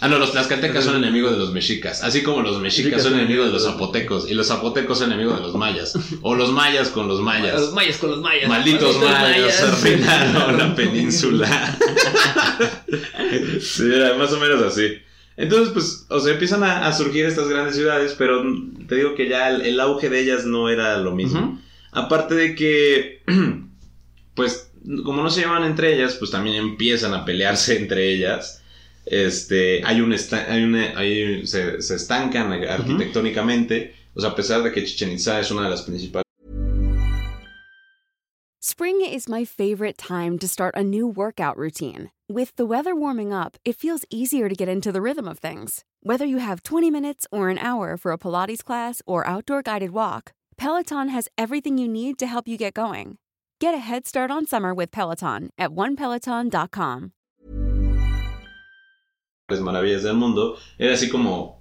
[0.00, 2.00] Ah, no, los tlaxcaltecas son enemigos de los mexicas.
[2.04, 4.30] Así como los mexicas son enemigos de los zapotecos.
[4.30, 5.94] Y los zapotecos son enemigos de los mayas.
[6.22, 7.60] O los mayas con los mayas.
[7.60, 8.48] Los mayas con los mayas.
[8.48, 11.76] Malditos mayas arruinaron la península.
[13.60, 14.98] sí, era más o menos así.
[15.36, 18.42] Entonces, pues, o sea, empiezan a, a surgir estas grandes ciudades, pero
[18.88, 21.60] te digo que ya el, el auge de ellas no era lo mismo.
[21.92, 23.22] Aparte de que,
[24.34, 24.70] pues,
[25.04, 28.62] como no se llevan entre ellas, pues también empiezan a pelearse entre ellas.
[29.06, 33.94] Este, hay un, hay una, hay- se, se estancan arquitectónicamente.
[34.14, 36.22] O sea, a pesar de que Chichen Itza es una de las principales
[38.72, 42.10] Spring is my favorite time to start a new workout routine.
[42.26, 45.84] With the weather warming up, it feels easier to get into the rhythm of things.
[46.02, 49.90] Whether you have 20 minutes or an hour for a Pilates class or outdoor guided
[49.90, 53.18] walk, Peloton has everything you need to help you get going.
[53.60, 57.12] Get a head start on summer with Peloton at onepeloton.com.
[59.60, 61.58] maravillas del mundo, era así como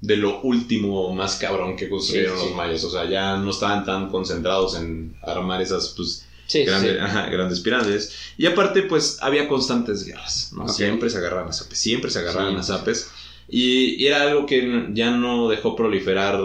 [0.00, 2.48] de lo último más cabrón que construyeron Sí, sí.
[2.48, 2.84] los mayas.
[2.84, 6.98] O sea, ya no estaban tan concentrados en armar esas, pues, Sí, grandes, sí.
[7.00, 8.14] ajá, grandes pirámides.
[8.36, 10.68] Y aparte, pues, había constantes guerras, ¿no?
[10.68, 12.60] Siempre se agarraban a zapes, siempre se agarraban Sí.
[12.60, 13.10] a zapes.
[13.48, 16.40] Y, y era algo que ya no dejó proliferar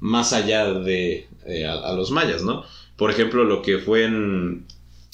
[0.00, 2.64] más allá de eh, a, a los mayas, ¿no?
[2.96, 4.64] Por ejemplo, lo que fue en,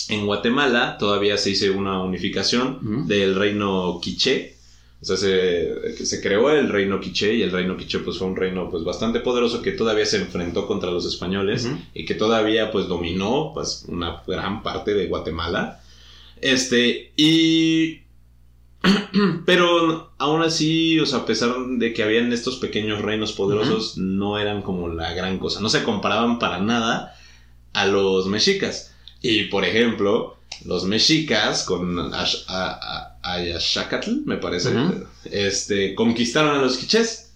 [0.09, 4.57] en Guatemala, todavía se hizo una unificación del reino quiché.
[5.01, 8.35] O sea, se, se creó el reino quiché y el reino quiché pues fue un
[8.37, 12.89] reino pues bastante poderoso que todavía se enfrentó contra los españoles y que todavía pues
[12.89, 15.81] dominó pues una gran parte de Guatemala.
[16.41, 18.01] Este, y...
[19.47, 24.39] Pero aún así, o sea, a pesar de que habían estos pequeños reinos poderosos, no
[24.39, 25.61] eran como la gran cosa.
[25.61, 27.15] No se comparaban para nada
[27.73, 28.95] a los mexicas.
[29.21, 34.71] Y por ejemplo, los mexicas con Ash- a- a- Ayaxacatl, me parece,
[35.25, 37.33] este, conquistaron a los quichés.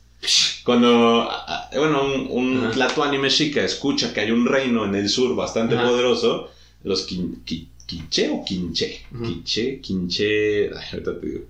[0.64, 2.70] Cuando, a- a- bueno, un, un Ajá.
[2.72, 6.50] tlatoani mexica escucha que hay un reino en el sur bastante poderoso,
[6.84, 9.24] los quin- qui- quiché o quinché, Ujú.
[9.24, 11.40] quiché, quinché, ay, ahorita te digo,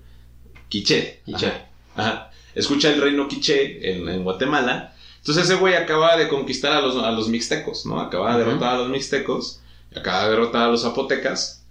[0.69, 1.45] quiché, Quiché.
[1.47, 1.67] Ajá.
[1.95, 2.31] Ajá.
[2.55, 4.95] Escucha el reino quiché en, en Guatemala.
[5.19, 7.99] Entonces ese güey acaba de conquistar a los, a los mixtecos, ¿no?
[8.01, 9.59] Acaba de derrotar a los mixtecos,
[9.95, 11.62] acaba de derrotar a los zapotecas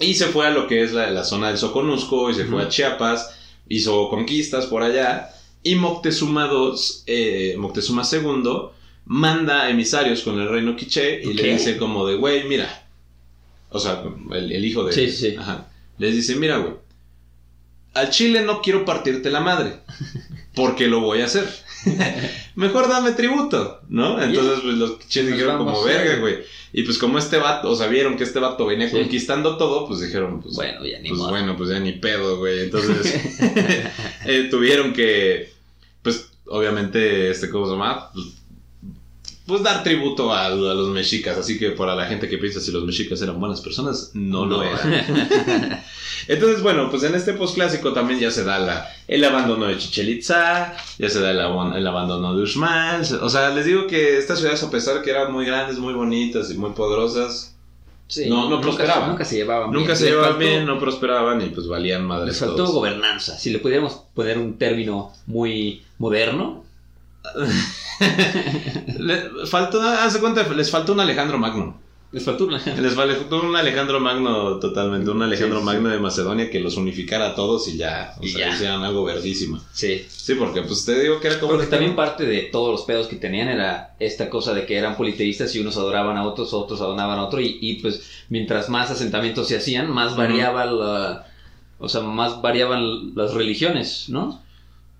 [0.00, 2.62] y se fue a lo que es la, la zona del Soconusco y se fue
[2.62, 3.36] a Chiapas,
[3.68, 5.30] hizo conquistas por allá
[5.62, 6.74] y Moctezuma II,
[7.06, 8.42] eh, Moctezuma II
[9.06, 12.86] manda emisarios con el reino quiché y le dice como de, güey, mira,
[13.70, 14.02] o sea,
[14.32, 14.92] el, el hijo de...
[14.92, 15.36] Sí, sí, sí.
[15.36, 15.68] Ajá.
[15.98, 16.74] Les dice, mira, güey,
[17.94, 19.78] al chile no quiero partirte la madre,
[20.54, 21.48] porque lo voy a hacer.
[22.56, 24.20] Mejor dame tributo, ¿no?
[24.22, 26.38] Entonces pues, los quichés Pues dijeron como verga, güey.
[26.72, 28.96] Y pues como este vato, o sea, vieron que este vato venía Sí.
[28.96, 31.30] conquistando todo, pues dijeron, pues Bueno, ya ni pues modo.
[31.30, 32.64] bueno, pues ya ni pedo, güey.
[32.64, 33.14] Entonces
[34.24, 35.52] eh, tuvieron que,
[36.02, 38.10] pues obviamente, este, ¿cómo se llama?
[38.12, 38.26] Pues,
[39.46, 41.36] pues, dar tributo a, a los mexicas.
[41.38, 44.62] Así que para la gente que piensa si los mexicas eran buenas personas, no, lo
[44.62, 45.82] eran.
[46.28, 50.08] Entonces, bueno, pues en este postclásico también ya se da la, el abandono de Chichen
[50.08, 51.40] Itza, ya se da el,
[51.86, 53.02] abandono de Uxmal.
[53.22, 56.50] O sea, les digo que estas ciudades, a pesar que eran muy grandes, muy bonitas
[56.50, 57.50] y muy poderosas,
[58.06, 59.08] Sí, No, no nunca- prosperaban.
[59.08, 59.96] Nunca se llevaban nunca bien.
[59.96, 62.72] se Les llevaban faltó- bien, no prosperaban y pues valían madres Les faltó todos.
[62.72, 63.38] gobernanza.
[63.38, 66.62] Si le pudiéramos poner un término muy moderno.
[68.98, 71.78] Le- faltó, haz de cuenta, les faltó un Alejandro Magno.
[72.14, 72.48] Les faltó.
[72.80, 76.76] Les faltó un Alejandro Magno totalmente, un Alejandro Sí, sí, Magno de Macedonia que los
[76.76, 78.54] unificara a todos y ya, o Y sea, ya.
[78.54, 79.60] hicieran algo verdísimo.
[79.72, 80.06] Sí.
[80.08, 81.54] Sí, porque pues te digo que era como...
[81.54, 84.96] Porque también parte de todos los pedos que tenían era esta cosa de que eran
[84.96, 88.92] politeístas y unos adoraban a otros, otros adoraban a otro y, y, pues mientras más
[88.92, 91.26] asentamientos se hacían, más variaba la...
[91.80, 94.40] O sea, más variaban las religiones, ¿no?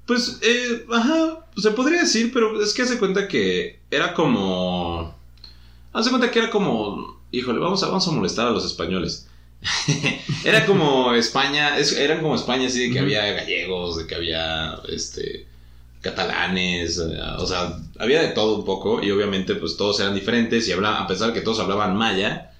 [0.04, 5.14] Pues, eh, ajá, se podría decir, pero es que hace cuenta que era como...
[5.94, 7.22] Hace cuenta que era como...
[7.32, 9.26] Híjole, vamos a, vamos a molestar a los españoles.
[10.44, 14.78] era como España, es- eran como España así de que había gallegos, de que había,
[14.88, 15.46] este,
[16.02, 20.68] catalanes, eh, o sea, había de todo un poco y obviamente pues todos eran diferentes
[20.68, 22.50] y hablaban, a pesar que todos hablaban maya,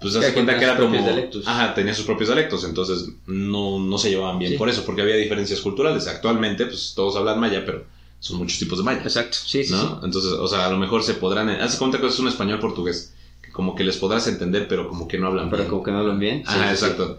[0.00, 0.96] pues quien cuenta que era como...
[0.96, 1.46] dialectos.
[1.46, 4.58] Ajá, tenía sus propios dialectos, entonces no, no se llevaban bien Sí.
[4.58, 6.08] por eso, porque había diferencias culturales.
[6.08, 7.84] Actualmente pues todos hablan maya, pero
[8.20, 9.00] son muchos tipos de maya.
[9.02, 10.00] Exacto, sí, sí, ¿no?
[10.04, 11.48] Entonces, o sea, a lo mejor se podrán...
[11.48, 15.08] Haz cuenta que es un español portugués, que como que les podrás entender, pero como
[15.08, 15.70] que no hablan Pero bien.
[15.70, 16.44] como que no hablan bien.
[16.46, 16.84] Ajá, sí, sí.
[16.84, 17.18] exacto.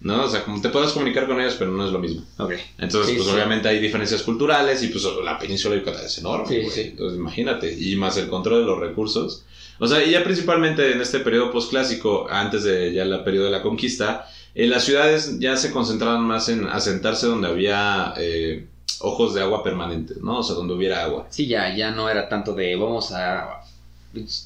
[0.00, 0.24] ¿No?
[0.24, 2.24] O sea, como te puedas comunicar con ellos, pero no es lo mismo.
[2.38, 2.54] Ok.
[2.78, 6.48] Entonces, pues obviamente hay diferencias culturales y pues la península de Yucatán es enorme.
[6.48, 6.80] Sí, sí.
[6.90, 7.78] Entonces, imagínate.
[7.78, 9.44] Y más el control de los recursos.
[9.78, 13.50] O sea, y ya principalmente en este periodo postclásico, antes de ya el periodo de
[13.50, 18.66] la conquista, en las ciudades ya se concentraban más en asentarse donde había eh,
[19.00, 20.38] ojos de agua permanentes, ¿no?
[20.38, 21.26] O sea, donde hubiera agua.
[21.30, 23.62] Sí, ya, ya no era tanto de vamos a...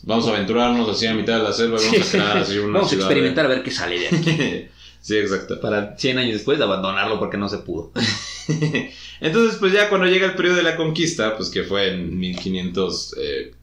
[0.02, 2.78] Vamos a aventurarnos así a mitad de la selva y vamos a crear así una
[2.80, 4.68] Vamos a experimentar a ver qué sale de aquí.
[5.00, 5.58] sí, exacto.
[5.60, 7.90] Para 100 años después de abandonarlo porque no se pudo.
[9.20, 13.54] Entonces, pues ya cuando llega el periodo de la conquista, pues que fue en 1517,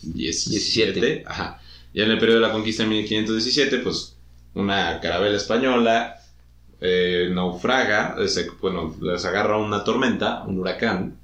[0.00, 1.24] 17.
[1.26, 1.60] ajá.
[1.92, 4.16] Ya en el periodo de la conquista en 1517, pues
[4.54, 6.16] una carabela española
[6.84, 8.16] eh, naufraga,
[8.60, 11.16] bueno, les agarra una tormenta, un huracán,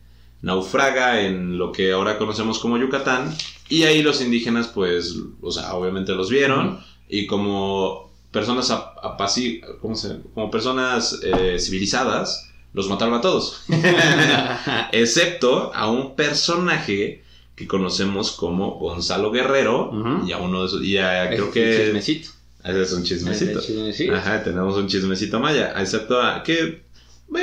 [0.43, 3.35] naufraga en lo que ahora conocemos como Yucatán,
[3.69, 9.61] y ahí los indígenas, pues, o sea, obviamente los vieron, y como personas ap- apaci-
[9.81, 13.65] ¿cómo se- como personas eh, civilizadas, los mataron a todos.
[14.93, 17.23] Excepto a un personaje
[17.57, 19.91] que conocemos como Gonzalo Guerrero,
[20.27, 21.77] y a uno de esos, y a- creo que...
[21.85, 22.31] chismecito.
[22.65, 23.61] Ese es un chismecito.
[24.15, 25.75] Ajá, tenemos un chismecito maya.
[25.81, 26.83] Excepto a que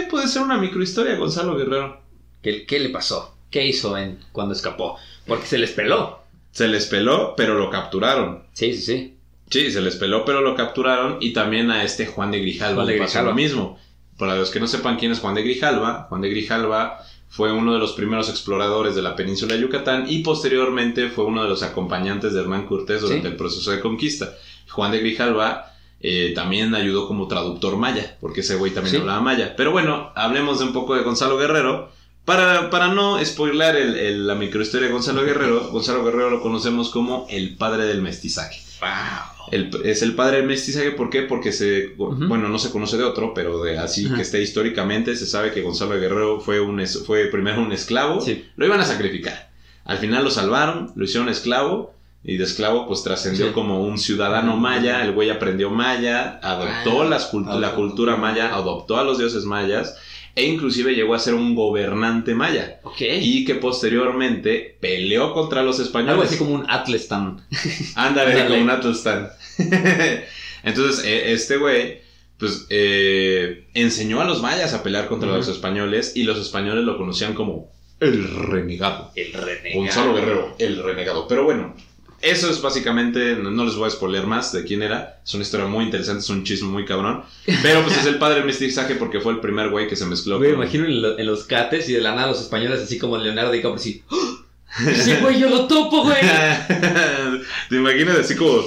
[0.10, 2.02] puede ser una microhistoria, Gonzalo Guerrero.
[2.42, 3.36] ¿Qué, qué le pasó?
[3.50, 4.98] ¿Qué hizo en, cuando escapó?
[5.26, 6.20] Porque se les peló.
[6.52, 8.44] Se les peló, pero lo capturaron.
[8.54, 9.14] Sí, sí, sí.
[9.50, 11.18] Sí, se les peló, pero lo capturaron.
[11.22, 13.30] Y también a este Juan de Grijalva Juan de le pasó Grijalva.
[13.30, 13.80] lo mismo.
[14.18, 17.00] Para los que no sepan quién es Juan de Grijalva, Juan de Grijalva
[17.30, 21.44] fue uno de los primeros exploradores de la península de Yucatán y posteriormente fue uno
[21.44, 23.32] de los acompañantes de Hernán Cortés durante Sí.
[23.32, 24.34] el proceso de conquista.
[24.70, 29.02] Juan de Grijalva eh, también ayudó como traductor maya, porque ese güey también Sí.
[29.02, 29.56] hablaba maya.
[29.58, 31.90] Pero bueno, hablemos de un poco de Gonzalo Guerrero.
[32.24, 37.26] Para, para no el- el- la microhistoria de Gonzalo Guerrero, Gonzalo Guerrero lo conocemos como
[37.30, 38.60] el padre del mestizaje.
[38.82, 39.48] Wow.
[39.54, 41.22] El- es el padre del mestizaje, ¿por qué?
[41.22, 45.26] Porque se, bueno, no se conoce de otro, pero de así que esté históricamente, se
[45.26, 48.46] sabe que Gonzalo Guerrero fue, un, fue primero un esclavo, Sí.
[48.58, 49.50] lo iban a sacrificar.
[49.86, 51.94] Al final lo salvaron, lo hicieron esclavo,
[52.24, 53.52] y de esclavo pues trascendió Sí.
[53.54, 58.54] como un ciudadano maya, el güey aprendió maya, adoptó Ah, las cult- la cultura maya,
[58.54, 59.96] adoptó a los dioses mayas,
[60.36, 62.80] e inclusive llegó a ser un gobernante maya.
[62.84, 63.02] Ok.
[63.22, 66.14] Y que posteriormente peleó contra los españoles.
[66.14, 67.42] Algo así como un Atlestan.
[67.96, 69.30] Ándale, como un Atlastán.
[70.64, 72.00] Entonces, eh, este güey,
[72.38, 76.98] pues, eh, enseñó a los mayas a pelear contra los españoles y los españoles lo
[76.98, 79.12] conocían como el renegado.
[79.16, 79.76] El renegado.
[79.82, 81.28] Gonzalo Guerrero, el renegado.
[81.28, 81.74] Pero bueno,
[82.22, 85.20] eso es básicamente, no, no les voy a spoiler más de quién era.
[85.26, 87.24] Es una historia muy interesante, es un chisme muy cabrón.
[87.62, 90.40] Pero pues es el padre del mestizaje porque fue el primer güey que se mezcló
[90.40, 92.98] Me con- imagino en, lo- en los cates y de la nada los españoles así
[92.98, 94.04] como Leonardo DiCaprio así.
[94.10, 94.34] ¡Ah!
[94.88, 96.18] Ese güey yo lo topo, güey.
[97.70, 98.62] Te imaginas así como,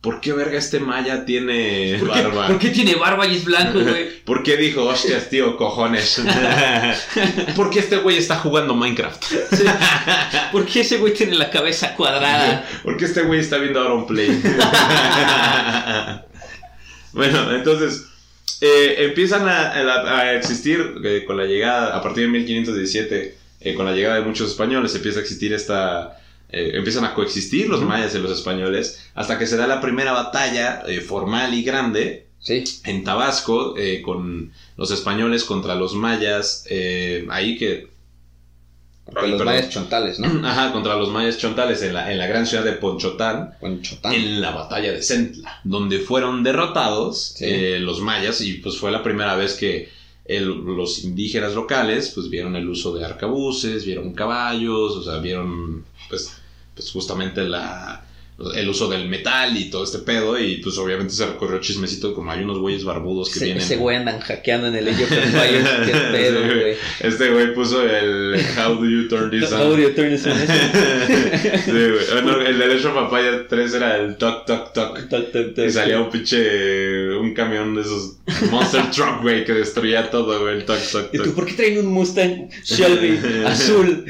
[0.00, 2.46] ¿por qué verga este maya tiene ¿Por qué, barba?
[2.46, 4.20] por qué tiene barba y es blanco, güey?
[4.24, 6.22] ¿Por qué dijo, hostias, tío, cojones?
[7.56, 9.22] ¿Por qué este güey está jugando Minecraft?
[10.52, 12.66] ¿Por qué ese güey tiene la cabeza cuadrada?
[12.82, 14.40] ¿Por qué este güey está viendo Aaron Play?
[17.12, 18.06] bueno, entonces,
[18.60, 23.74] eh, empiezan a, a- a existir eh, con la llegada, a partir de 1517, eh,
[23.74, 26.16] con la llegada de muchos españoles, empieza a existir esta...
[26.52, 30.12] eh, empiezan a coexistir los mayas y los españoles hasta que se da la primera
[30.12, 32.64] batalla eh, formal y grande Sí.
[32.84, 36.64] en Tabasco eh, con los españoles contra los mayas,
[37.28, 37.90] ahí que...
[39.04, 39.46] Contra los perdón.
[39.54, 40.28] mayas chontales, ¿no?
[40.48, 44.14] Ajá, contra los mayas chontales en la, en la gran ciudad de Ponchotán, Con chotán.
[44.14, 47.78] en la batalla de Centla, donde fueron derrotados Sí.
[47.80, 49.88] los mayas y pues fue la primera vez que
[50.24, 55.84] el- los indígenas locales pues vieron el uso de arcabuces, vieron caballos, o sea, vieron
[56.08, 56.32] pues,
[56.80, 58.04] pues justamente la
[58.54, 62.32] el uso del metal y todo este pedo y pues obviamente se recorrió chismecito como
[62.32, 65.12] hay unos güeyes barbudos que Ese, vienen ese güey andan hackeando en el Age of
[65.12, 65.68] Empires.
[65.84, 66.74] Qué pedo, güey.
[67.00, 69.60] este güey puso el How do you turn this on?
[69.60, 70.32] Audio turn this on.
[70.38, 72.22] sí, güey.
[72.22, 75.08] Bueno, el de Age of Empires 3 era el toc toc toc.
[75.10, 75.66] Toc, toc, toc.
[75.66, 76.99] Y salía un pinche.
[77.20, 78.16] Un camión de esos.
[78.50, 80.56] Monster Truck, güey, que destruía todo, güey.
[80.56, 84.04] El toc toc ¿Y tú por qué traen un Mustang Shelby azul?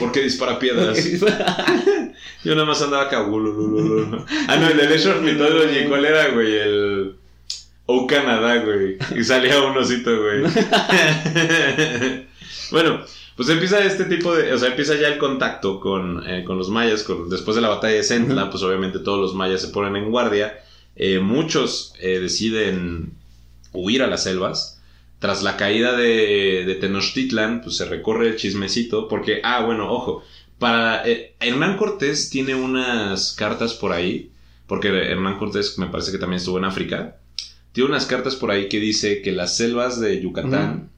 [0.00, 0.98] ¿Por qué dispara piedras?
[2.44, 3.22] Yo nada más andaba acá.
[3.22, 4.24] ululululu.
[4.48, 6.54] Ah, no, el de of Mythology, ¿cuál era, güey?
[6.56, 7.16] El.
[7.86, 8.98] O Canadá, güey.
[9.16, 10.42] Y salía un osito, güey.
[12.72, 13.04] bueno,
[13.36, 14.52] pues empieza este tipo de.
[14.52, 17.04] O sea, empieza ya el contacto con, eh, con los mayas.
[17.04, 20.10] Con, después de la batalla de Centla, pues obviamente todos los mayas se ponen en
[20.10, 20.58] guardia.
[20.96, 23.12] Eh, muchos eh, deciden
[23.72, 24.80] huir a las selvas.
[25.18, 29.08] Tras la caída de, de Tenochtitlan, pues se recorre el chismecito.
[29.08, 30.22] Porque, ah, bueno, ojo.
[30.58, 31.06] Para.
[31.08, 34.30] eh, Hernán Cortés tiene unas cartas por ahí.
[34.66, 37.18] Porque Hernán Cortés me parece que también estuvo en África.
[37.72, 40.90] Tiene unas cartas por ahí que dice que las selvas de Yucatán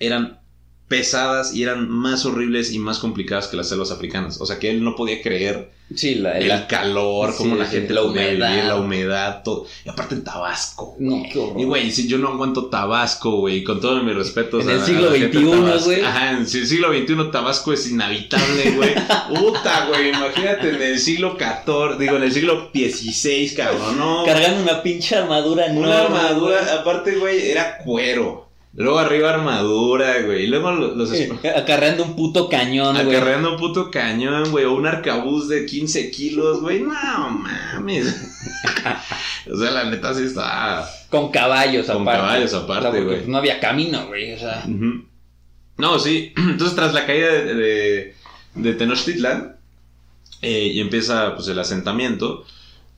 [0.00, 0.40] eran
[0.88, 4.40] pesadas y eran más horribles y más complicadas que las selvas africanas.
[4.40, 7.66] O sea que él no podía creer Sí, la, el la- calor, sí, cómo la
[7.66, 8.50] gente la humedad.
[8.50, 9.66] vivir, la humedad, todo.
[9.84, 10.96] Y aparte en Tabasco.
[10.98, 11.22] No.
[11.56, 14.64] Y güey, si yo no aguanto Tabasco, güey, con todos mis respetos.
[14.64, 16.00] En a el siglo XXI, güey.
[16.02, 18.94] Ajá, en el siglo XXI Tabasco es inhabitable, güey.
[19.28, 24.24] Puta, güey, imagínate en el siglo XIV, digo, en el siglo XVI, cabrón, no.
[24.24, 28.45] Cargando una pinche armadura Una enorme, armadura, aparte, güey, era cuero.
[28.76, 30.44] Luego arriba armadura, güey.
[30.44, 31.10] Y luego lo- los...
[31.56, 33.16] Acarreando un puto cañón, güey.
[33.16, 36.80] Acarreando un puto cañón, güey, o un arcabuz de 15 kilos, güey.
[36.80, 38.14] No mames.
[39.50, 40.86] o sea, la neta sí está.
[41.08, 42.20] Con caballos Con aparte.
[42.20, 43.26] caballos aparte, O sea, porque, güey.
[43.28, 44.34] No había camino, güey.
[44.34, 44.64] O sea.
[45.78, 46.32] No, sí.
[46.36, 48.14] Entonces, tras la caída de, de,
[48.56, 49.56] de Tenochtitlan,
[50.42, 52.44] eh, y empieza pues el asentamiento.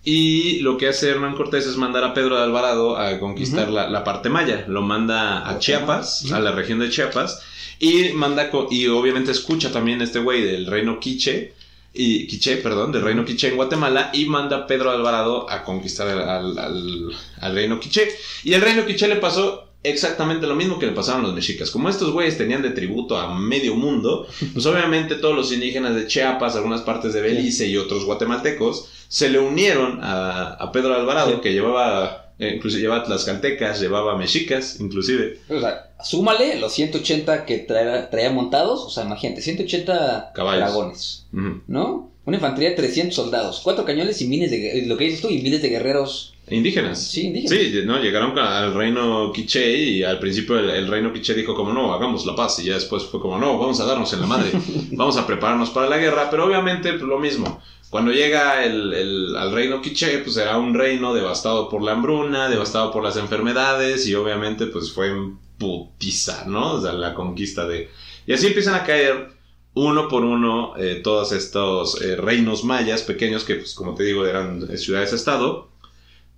[0.04, 3.88] Y lo que hace Hernán Cortés es mandar a Pedro de Alvarado a conquistar la,
[3.90, 4.64] la parte maya.
[4.68, 5.58] Lo manda a.
[5.58, 7.42] Chiapas, a la región de Chiapas.
[7.78, 11.52] Y manda y obviamente escucha también este güey del reino Quiche.
[11.92, 14.10] Y Quiche, perdón, del reino Quiche en Guatemala.
[14.14, 18.08] Y manda a Pedro de Alvarado a conquistar al, al- al- al reino Quiche.
[18.44, 21.70] Y el reino Quiche le pasó exactamente lo mismo que le pasaron a los mexicas.
[21.70, 26.06] Como estos güeyes tenían de tributo a medio mundo, pues obviamente todos los indígenas de
[26.06, 31.36] Chiapas, algunas partes de Belice y otros guatemaltecos se le unieron a, a Pedro Alvarado,
[31.36, 31.40] Sí.
[31.42, 35.40] que llevaba, eh, inclusive llevaba tlaxcaltecas, llevaba mexicas, inclusive.
[35.48, 38.80] O sea, súmale los 180 que traía, traía montados.
[38.84, 40.60] O sea, imagínate, 180 Caballos.
[40.64, 41.26] dragones.
[41.66, 42.10] ¿no?
[42.28, 45.40] Una infantería de 300 soldados, cuatro cañones y miles de, lo que dices tú, y
[45.40, 46.34] miles de guerreros.
[46.50, 47.02] Indígenas.
[47.02, 47.58] Sí, indígenas.
[47.58, 51.72] Sí, no, llegaron al reino Quiché y al principio el, el reino Quiché dijo como
[51.72, 54.26] no, hagamos la paz y ya después fue como no, vamos a darnos en la
[54.26, 54.50] madre,
[54.92, 57.62] vamos a prepararnos para la guerra, pero obviamente pues, lo mismo.
[57.88, 62.50] Cuando llega el, el- al reino Quiché, pues era un reino devastado por la hambruna,
[62.50, 66.72] devastado por las enfermedades y obviamente pues fue en putiza, ¿no?
[66.74, 67.88] O sea, la conquista de...
[68.26, 69.37] Y así empiezan a caer
[69.78, 74.26] uno por uno eh, todos estos eh, reinos mayas pequeños que pues como te digo
[74.26, 75.68] eran eh, ciudades-estado.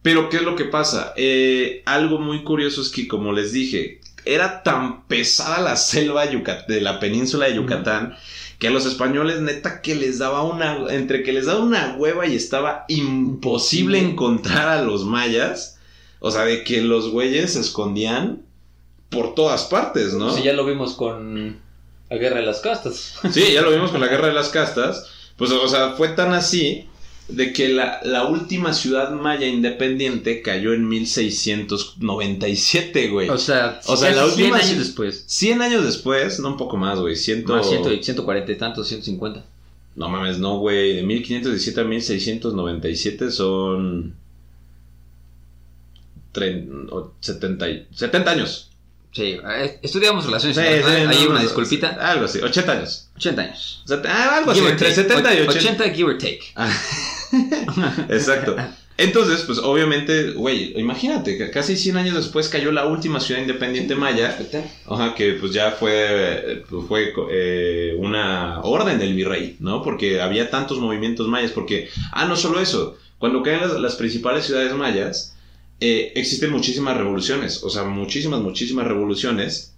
[0.02, 1.12] Pero ¿qué es lo que pasa?
[1.16, 6.80] Eh, algo muy curioso es que como les dije, era tan pesada la selva de
[6.80, 8.16] la península de Yucatán
[8.58, 12.26] que a los españoles neta que les daba una, entre que les daba una hueva
[12.26, 15.78] y estaba imposible encontrar a los mayas.
[16.18, 18.42] O sea, de que los güeyes se escondían
[19.08, 20.34] por todas partes, ¿no?
[20.34, 21.58] Sí, ya lo vimos con
[22.10, 23.14] la guerra de las castas.
[23.32, 25.06] Sí, ya lo vimos con la guerra de las castas.
[25.36, 26.84] Pues, o sea, fue tan así
[27.28, 33.28] de que la, la última ciudad maya independiente cayó en 1697, güey.
[33.28, 35.24] O sea, O sea, la 100 última años ci- después.
[35.28, 37.14] 100 años después, no un poco más, güey.
[37.16, 37.54] Ciento...
[37.54, 39.44] Más 100, 140 y tantos, 150.
[39.96, 40.96] No mames, no, güey.
[40.96, 44.14] De 1517 a 1697 son...
[46.34, 48.69] tren- o 70, y- 70 años.
[49.12, 51.08] Sí, eh, estudiamos relaciones Sí, internacionales.
[51.10, 51.88] sí, Ahí no, una no, disculpita.
[52.00, 53.10] Algo así, 80 años.
[53.16, 53.82] 80 años.
[53.84, 55.02] O sea, ah, algo así, Give or entre take.
[55.02, 55.58] 70 y 80.
[55.58, 56.40] 80, give or take.
[56.54, 56.72] Ah,
[58.08, 58.56] Exacto.
[58.96, 63.94] Entonces, pues obviamente, güey, imagínate, que casi 100 años después cayó la última ciudad independiente
[63.94, 64.38] maya,
[64.86, 69.82] ajá, que pues ya fue, pues, fue eh, una orden del virrey, ¿no?
[69.82, 74.44] Porque había tantos movimientos mayas, porque, ah, no solo eso, cuando caen las, las principales
[74.44, 75.34] ciudades mayas,
[75.80, 79.74] eh, existen muchísimas revoluciones, o sea, muchísimas, muchísimas revoluciones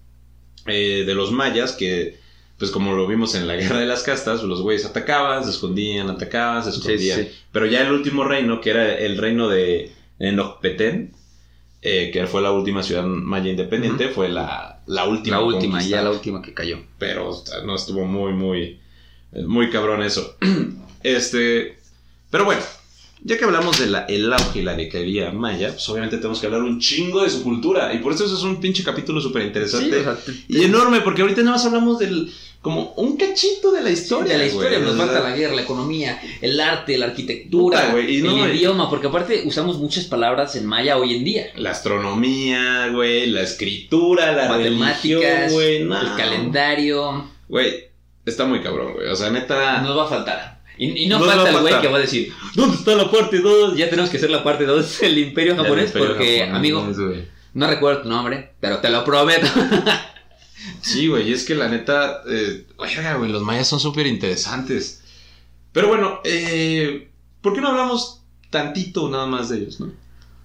[0.66, 2.18] eh, de los mayas que,
[2.58, 6.10] pues como lo vimos en la Guerra de las Castas, los güeyes atacaban, se escondían,
[6.10, 7.20] atacaban, se escondían.
[7.20, 7.28] sí.
[7.52, 11.12] Pero ya el último reino, que era el reino de Enochpetén,
[11.82, 15.36] eh, que fue la última ciudad maya independiente, fue la, la última.
[15.36, 15.96] La última, conquista.
[15.96, 16.78] ya la última que cayó.
[16.98, 18.80] Pero o sea, no estuvo muy, muy,
[19.32, 20.36] muy cabrón eso.
[21.04, 21.78] este,
[22.30, 22.62] pero bueno,
[23.24, 26.46] ya que hablamos de la, el auge y la decadería maya, pues obviamente tenemos que
[26.46, 27.92] hablar un chingo de su cultura.
[27.94, 29.90] Y por eso eso es un pinche capítulo súper interesante.
[29.94, 33.70] Sí, o sea, te- y enorme, porque ahorita nada más hablamos del, como un cachito
[33.72, 34.32] de la historia.
[34.32, 34.90] de la historia güey.
[34.90, 38.48] nos falta la guerra, la economía, el arte, la arquitectura, Puta, güey, y el no,
[38.48, 41.46] y- idioma, porque aparte usamos muchas palabras en maya hoy en día.
[41.56, 46.00] La astronomía, güey, la escritura, la Matemáticas, religión, güey, no.
[46.00, 47.84] el calendario, Güey,
[48.24, 49.08] está muy cabrón, güey.
[49.08, 49.80] O sea, neta.
[49.82, 50.61] nos va a faltar.
[50.82, 53.76] Y, y no falta el güey que va a decir, ¿dónde está la parte 2?
[53.76, 56.88] Ya tenemos que hacer la parte 2 del Imperio Japonés, Imperio porque, japonés, amigo,
[57.54, 59.46] no recuerdo tu nombre, pero te lo prometo.
[60.80, 65.02] Sí, güey, y es que la neta, eh, verga, güey, los mayas son súper interesantes.
[65.72, 67.08] Pero bueno, eh,
[67.40, 69.92] ¿por qué no hablamos tantito nada más de ellos, no?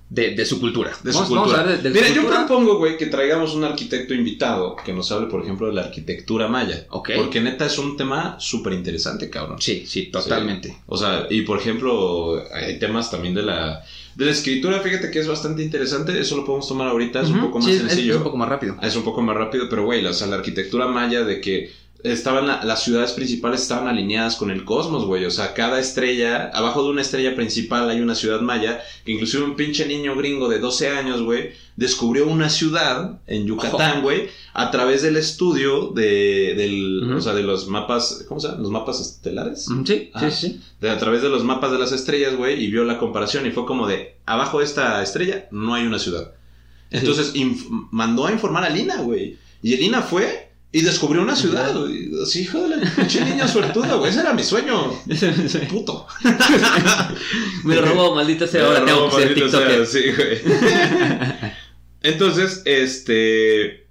[0.10, 0.93] De, de su cultura.
[1.03, 1.64] De su cultura.
[1.64, 2.45] de, de Mira, su yo cultura.
[2.47, 6.47] propongo, güey, que traigamos un arquitecto invitado que nos hable, por ejemplo, de la arquitectura
[6.47, 6.86] maya.
[6.91, 7.10] Ok.
[7.18, 9.62] Porque neta es un tema súper interesante, cabrón.
[9.62, 10.78] Sí, sí, totalmente.
[10.86, 13.84] O sea, y por ejemplo, hay temas también de la,
[14.16, 17.41] de la escritura, fíjate que es bastante interesante, eso lo podemos tomar ahorita, es un
[17.41, 18.14] poco más sí, es- sencillo.
[18.14, 18.78] Es, un poco más rápido.
[18.82, 21.70] Es un poco más rápido, pero güey, o sea, la arquitectura maya de que
[22.03, 25.25] estaban la- las ciudades principales estaban alineadas con el cosmos, güey.
[25.25, 29.43] O sea, cada estrella, abajo de una estrella principal hay una ciudad maya, que inclusive
[29.43, 34.71] un pinche niño gringo de 12 años, güey, descubrió una ciudad en Yucatán, güey, a
[34.71, 38.61] través del estudio de, del, o sea, de los mapas, ¿cómo se llama?
[38.61, 39.67] Los mapas estelares.
[39.67, 40.31] Ujú, Sí, Ajá.
[40.31, 40.61] sí, sí.
[40.81, 43.51] De- a través de los mapas de las estrellas, güey, y vio la comparación y
[43.51, 46.31] fue como de, abajo de esta estrella no hay una ciudad.
[46.89, 47.33] Entonces
[47.91, 49.37] mandó a informar a Lina, güey.
[49.61, 52.09] Y Lina fue y descubrió una ciudad, güey.
[52.22, 54.11] Así, hijo de la pinche niña suertuda, güey.
[54.11, 54.93] Ese era mi sueño.
[55.70, 56.07] Puto.
[57.63, 58.65] Me lo robó, maldita sea.
[58.65, 59.88] Ahora Me tengo robó, que ser TikToker.
[59.88, 60.41] sí, güey.
[62.03, 63.88] Entonces, este.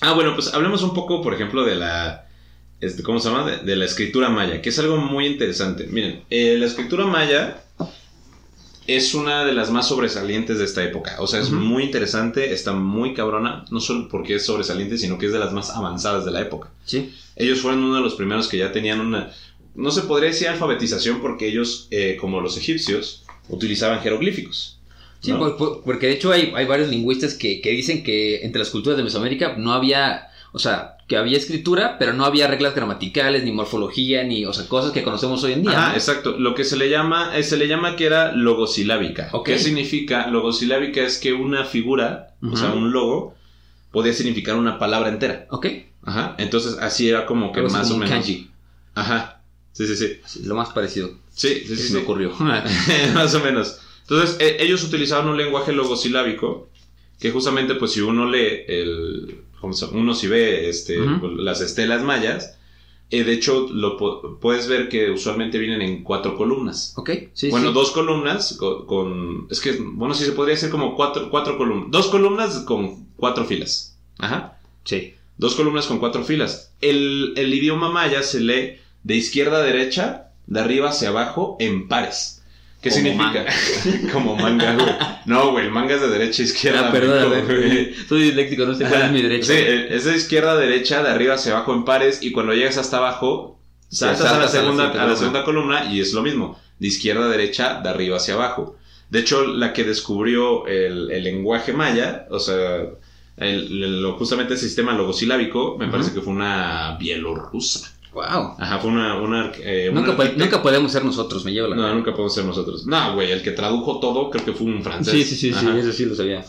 [0.00, 2.26] Ah, bueno, pues hablemos un poco, por ejemplo, de la.
[2.80, 3.50] Este, ¿Cómo se llama?
[3.50, 5.86] De, de la escritura maya, que es algo muy interesante.
[5.86, 7.62] Miren, eh, la escritura maya
[8.86, 11.16] es una de las más sobresalientes de esta época.
[11.20, 15.26] O sea, es muy interesante, está muy cabrona, no solo porque es sobresaliente, sino que
[15.26, 16.70] es de las más avanzadas de la época.
[16.84, 17.12] Sí.
[17.36, 19.32] Ellos fueron uno de los primeros que ya tenían una...
[19.74, 24.78] No se podría decir alfabetización porque ellos, eh, como los egipcios, utilizaban jeroglíficos.
[25.20, 25.38] Sí, ¿no?
[25.38, 28.70] por- por- porque de hecho hay, hay varios lingüistas que, que dicen que entre las
[28.70, 33.44] culturas de Mesoamérica no había, o sea, que había escritura, pero no había reglas gramaticales,
[33.44, 35.70] ni morfología, ni, o sea, cosas que conocemos hoy en día.
[35.78, 35.94] Ajá, ¿no?
[35.94, 36.38] exacto.
[36.38, 39.30] Lo que se le llama, eh, se le llama que era logosilábica.
[39.44, 40.26] ¿Qué significa?
[40.26, 43.34] Logosilábica es que una figura, o sea, un logo,
[43.92, 45.46] podía significar una palabra entera.
[45.50, 45.66] Ok,
[46.06, 46.34] Ajá.
[46.38, 48.14] Entonces así era como que Algo más o como menos.
[48.14, 48.50] kanji.
[48.94, 49.42] Ajá.
[49.72, 50.42] Sí, sí, sí.
[50.44, 51.88] Lo más parecido Sí, sí, sí.
[51.88, 52.32] se me ocurrió.
[53.14, 53.80] más o menos.
[54.02, 56.70] Entonces, eh, ellos utilizaban un lenguaje logosilábico
[57.18, 59.40] que justamente, pues, si uno lee el...
[59.92, 61.28] Uno si ve este, Ujú.
[61.28, 62.56] las estelas mayas,
[63.10, 63.96] eh, de hecho, lo
[64.40, 66.92] puedes ver que usualmente vienen en cuatro columnas.
[66.96, 67.74] ok, sí, bueno, sí.
[67.74, 71.90] dos columnas con, con- Es que, bueno, sí se podría hacer como cuatro, cuatro columnas.
[71.90, 73.96] Dos columnas con cuatro filas.
[74.18, 74.58] Ajá.
[74.84, 75.14] Sí.
[75.38, 76.72] Dos columnas con cuatro filas.
[76.80, 81.86] El, el idioma maya se lee de izquierda a derecha, de arriba hacia abajo, en
[81.88, 82.35] pares.
[82.88, 83.46] ¿Qué Como significa?
[84.12, 84.86] Como manga, güey.
[85.24, 86.88] No, güey, el manga es de derecha a izquierda.
[86.88, 87.94] Ah, perdón, güey.
[88.08, 89.52] soy disléxico, no sé cuál es mi derecho.
[89.52, 92.76] Sí, es de izquierda a derecha, de arriba hacia abajo en pares, y cuando llegas
[92.78, 93.58] hasta abajo,
[93.88, 95.16] saltas a la saltas a la segunda, a la columna.
[95.16, 96.58] segunda columna y es lo mismo.
[96.78, 98.76] De izquierda a derecha, de arriba hacia abajo.
[99.10, 102.76] De hecho, la que descubrió el, el lenguaje maya, o sea,
[103.38, 107.92] el- el- lo- justamente el sistema logosilábico, me parece que fue una bielorrusa.
[108.16, 108.54] Wow.
[108.58, 109.20] Ajá, fue una...
[109.20, 112.12] una, eh, una Nunca, po- arquitecta- nunca podemos ser nosotros, me llevo la No, nunca
[112.12, 112.86] podemos ser nosotros.
[112.86, 115.12] No, güey, el que tradujo todo creo que fue un francés.
[115.12, 116.42] Sí, sí, sí, sí, eso sí lo sabía.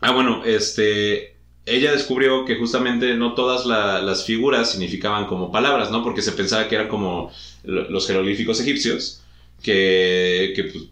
[0.00, 1.36] Ah, bueno, este.
[1.64, 6.02] Ella descubrió que justamente no todas la- las figuras significaban como palabras, ¿no?
[6.04, 7.30] Porque se pensaba que eran como
[7.64, 9.22] lo- los jeroglíficos egipcios,
[9.62, 10.84] que, que pues,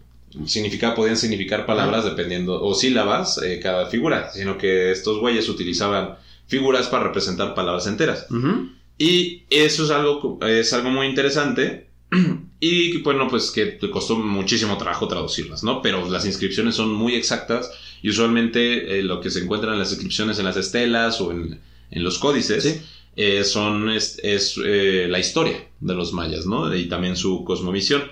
[0.95, 6.15] podían significar palabras dependiendo, o sílabas, eh, cada figura, sino que estos güeyes utilizaban
[6.47, 8.27] figuras para representar palabras enteras.
[8.29, 8.69] Ujú.
[8.97, 11.89] Y eso es algo, es algo muy interesante.
[12.57, 15.81] Y bueno, pues que te costó muchísimo trabajo traducirlas, ¿no?
[15.83, 17.69] Pero las inscripciones son muy exactas
[18.01, 21.59] y usualmente eh, lo que se encuentra en las inscripciones en las estelas o en,
[21.91, 22.81] en los códices Sí.
[23.17, 26.73] eh, son es, es, eh, la historia de los mayas, ¿no?
[26.73, 28.03] Y también su cosmovisión.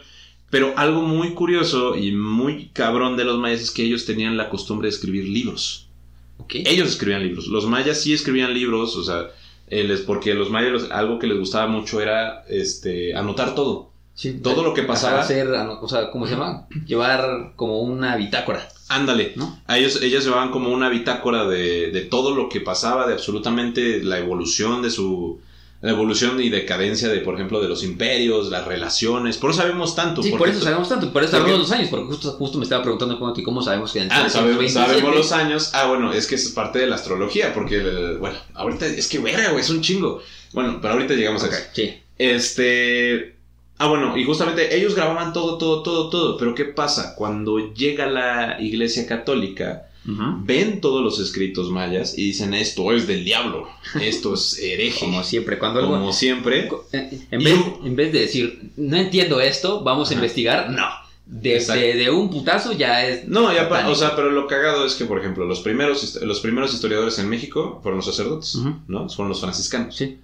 [0.52, 4.50] Pero algo muy curioso y muy cabrón de los mayas es que ellos tenían la
[4.50, 5.88] costumbre de escribir libros.
[6.38, 6.56] Ok.
[6.66, 7.48] Ellos escribían libros.
[7.48, 9.32] Los mayas sí escribían libros, o sea,
[9.82, 13.90] les- porque los mayas los- algo que les gustaba mucho era este, anotar todo.
[14.16, 16.68] Sí, todo lo que pasaba- Hacer, o sea, ¿cómo se llama?
[16.86, 19.34] Llevar como una bitácora, Ándale.
[19.36, 19.58] ¿no?
[19.66, 24.04] A ellos, ellas llevaban como una bitácora de, de todo lo que pasaba, de absolutamente
[24.04, 25.40] la evolución de su.
[25.84, 29.38] La evolución y decadencia de, por ejemplo, de los imperios, las relaciones.
[29.38, 30.24] Por eso sabemos tanto.
[30.24, 32.82] Sí, por eso sabemos tanto, por eso sabemos los años, porque justo, justo me estaba
[32.82, 35.72] preguntando cómo, cómo sabemos que Ah, sabemos, 1927 sabemos los años.
[35.74, 39.20] Ah, bueno, es que es parte de la astrología, porque, el- bueno, ahorita es que,
[39.20, 40.22] verga, güey, es un chingo.
[40.54, 41.64] Bueno, pero ahorita llegamos a Ok, eso.
[41.74, 41.94] Sí.
[42.18, 43.36] Este.
[43.78, 46.38] Ah, bueno, y justamente ellos grababan todo, todo, todo, todo.
[46.38, 47.16] Pero ¿qué pasa?
[47.16, 53.24] Cuando llega la iglesia católica, ven todos los escritos mayas y dicen: Esto es del
[53.24, 53.68] diablo,
[54.02, 55.00] esto es hereje.
[55.06, 55.94] Como siempre, cuando algo...
[55.94, 56.70] Como siempre.
[56.92, 60.86] Eh, En vez, en vez de decir, no entiendo esto, vamos a investigar, no.
[61.26, 61.82] De, Exacto.
[61.82, 63.26] de- un putazo ya es...
[63.30, 66.42] No, ya, pa- o sea, pero lo cagado es que, por ejemplo, los primeros, los
[66.42, 68.56] primeros historiadores en México fueron los sacerdotes.
[68.90, 69.08] ¿no?
[69.08, 69.96] Fueron los franciscanos.
[69.96, 70.18] Sí.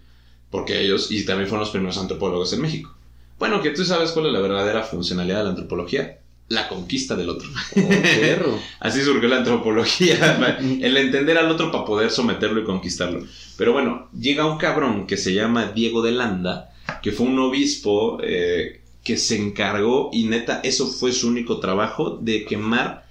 [0.51, 2.93] Porque ellos, y también fueron los primeros antropólogos en México.
[3.39, 6.18] Bueno, que tú sabes cuál es la verdadera funcionalidad de la antropología.
[6.49, 7.47] La conquista del otro.
[7.75, 8.59] Oh.
[8.79, 10.57] Así surgió la antropología.
[10.81, 13.23] el entender al otro para poder someterlo y conquistarlo.
[13.55, 16.73] Pero bueno, llega un cabrón que se llama Diego de Landa,
[17.03, 22.17] que fue un obispo eh, que se encargó, y neta, eso fue su único trabajo,
[22.19, 23.05] de quemar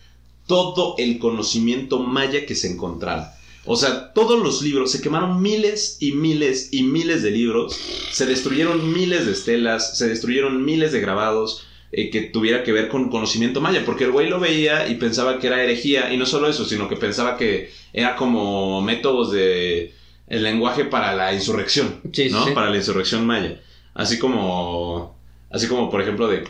[0.46, 3.38] todo el conocimiento maya que se encontrara.
[3.64, 7.78] O sea, todos los libros, se quemaron miles y miles y miles de libros,
[8.10, 12.88] se destruyeron miles de estelas, se destruyeron miles de grabados eh, que tuviera que ver
[12.88, 16.26] con conocimiento maya, porque el güey lo veía y pensaba que era herejía, y no
[16.26, 19.92] solo eso, sino que pensaba que era como métodos de
[20.26, 22.44] el lenguaje para la insurrección, Sí, ¿no?
[22.44, 22.50] sí.
[22.54, 23.60] Para la insurrección maya.
[23.94, 25.16] Así como,
[25.50, 26.44] así como por ejemplo de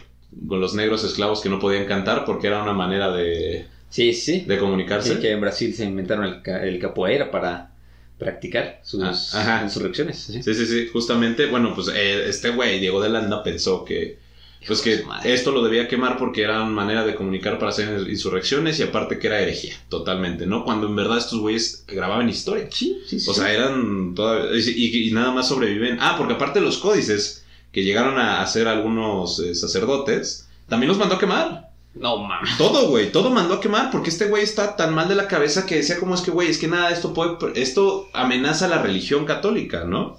[0.47, 4.41] con los negros esclavos que no podían cantar porque era una manera de, Sí, sí.
[4.41, 5.15] de comunicarse.
[5.15, 7.71] Sí, que en Brasil se inventaron el, ca- el capoeira para
[8.19, 10.19] practicar sus Ah, insurrecciones.
[10.19, 10.43] ¿sí?
[10.43, 14.19] Sí, sí, sí, justamente, bueno, pues eh, este güey, Diego de Landa, pensó que,
[14.67, 18.79] pues que esto lo debía quemar porque era una manera de comunicar para hacer insurrecciones
[18.79, 20.65] y aparte que era herejía, totalmente, ¿no?
[20.65, 22.69] Cuando en verdad estos güeyes grababan historia.
[22.71, 23.31] Sí, sí, sí.
[23.31, 25.99] O sea, eran toda- y, y- y nada más sobreviven.
[26.01, 31.15] Ah, porque aparte los códices que llegaron a hacer algunos eh, sacerdotes, también los mandó
[31.15, 31.69] a quemar.
[31.95, 32.57] no mames.
[32.59, 35.67] Todo, güey, todo mandó a quemar porque este güey está tan mal de la cabeza
[35.67, 39.25] que decía como es que, güey, es que nada, esto puede, esto amenaza la religión
[39.25, 40.19] católica, ¿no?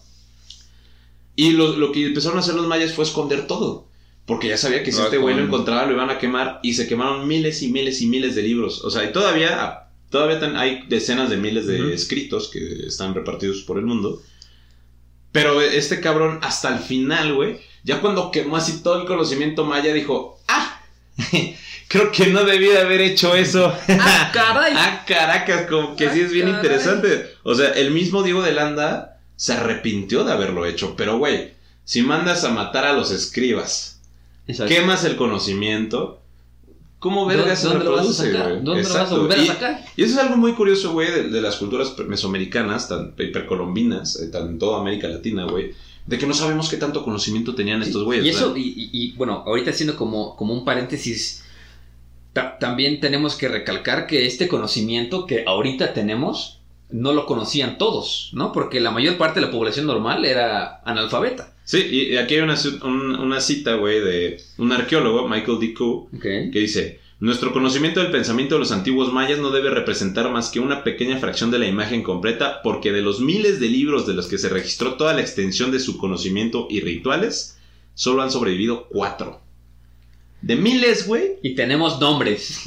[1.35, 3.85] Y lo, lo que empezaron a hacer los mayas fue esconder todo.
[4.29, 6.59] Porque ya sabía que si Ah, este güey lo con- encontraba lo iban a quemar
[6.61, 8.83] y se quemaron miles y miles y miles de libros.
[8.85, 13.79] O sea, y todavía, todavía hay decenas de miles de escritos que están repartidos por
[13.79, 14.21] el mundo.
[15.31, 19.93] Pero este cabrón, hasta el final, güey, ya cuando quemó así todo el conocimiento maya,
[19.93, 20.79] dijo, ah,
[21.87, 23.75] creo que no debía de haber hecho eso.
[23.89, 24.73] ¡Ah, caray!
[24.77, 26.61] ah, caracas, como que Ah, sí es bien caray.
[26.61, 27.25] interesante.
[27.43, 31.53] O sea, el mismo Diego de Landa se arrepintió de haberlo hecho, pero güey,
[31.83, 33.98] si mandas a matar a los escribas,
[34.49, 34.73] Exacto.
[34.73, 36.19] quemas el conocimiento,
[36.99, 38.63] ¿cómo verga se ¿Dónde lo vas a reproduce, güey?
[38.63, 39.85] ¿Dónde lo vas a volver a sacar?
[39.95, 44.27] y eso es algo muy curioso, güey, de, de las culturas mesoamericanas, tan precolombinas, eh,
[44.27, 45.73] tan en toda América Latina, güey,
[46.05, 48.25] de que no sabemos qué tanto conocimiento tenían estos güeyes.
[48.25, 51.43] Y eso, y, y- y, bueno, ahorita haciendo como, como un paréntesis,
[52.33, 56.58] ta- también tenemos que recalcar que este conocimiento que ahorita tenemos
[56.91, 58.51] no lo conocían todos, ¿no?
[58.51, 61.53] Porque la mayor parte de la población normal era analfabeta.
[61.63, 65.73] Sí, y aquí hay una, un- una cita, güey, de un arqueólogo, Michael D.
[65.75, 66.09] Koo,
[66.51, 70.59] que dice, nuestro conocimiento del pensamiento de los antiguos mayas no debe representar más que
[70.59, 74.25] una pequeña fracción de la imagen completa, porque de los miles de libros de los
[74.27, 77.59] que se registró toda la extensión de su conocimiento y rituales,
[77.93, 79.41] solo han sobrevivido cuatro.
[80.41, 82.61] De miles, güey, Y tenemos nombres.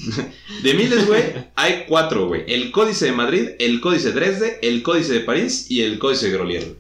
[0.63, 1.23] de miles, güey,
[1.55, 2.45] hay cuatro, güey.
[2.47, 6.27] El Códice de Madrid, el Códice de Dresde, el Códice de París y el Códice
[6.27, 6.77] de Grolier.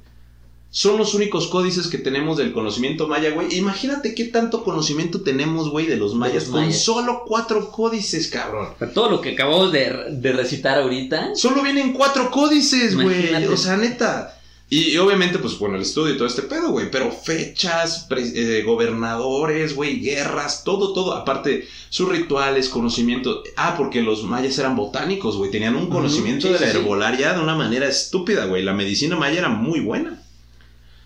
[0.75, 3.55] Son los únicos códices que tenemos del conocimiento maya, güey.
[3.59, 6.49] Imagínate qué tanto conocimiento tenemos, güey, de los mayas.
[6.49, 8.69] los Con solo cuatro códices, cabrón.
[8.95, 11.33] Todo lo que acabamos de, de recitar ahorita.
[11.35, 13.35] Solo vienen cuatro códices, güey.
[13.47, 14.39] O sea, neta.
[14.75, 16.91] Y, y obviamente, pues, bueno, el estudio y todo este pedo, güey.
[16.91, 18.23] Pero fechas, pre-
[18.59, 21.13] eh, gobernadores, güey, guerras, todo, todo.
[21.13, 23.43] Aparte, sus rituales, conocimiento.
[23.57, 25.51] Ah, porque los mayas eran botánicos, güey.
[25.51, 26.79] Tenían un conocimiento sí, de la sí.
[26.79, 28.63] herbolaria de una manera estúpida, güey.
[28.63, 30.23] La medicina maya era muy buena.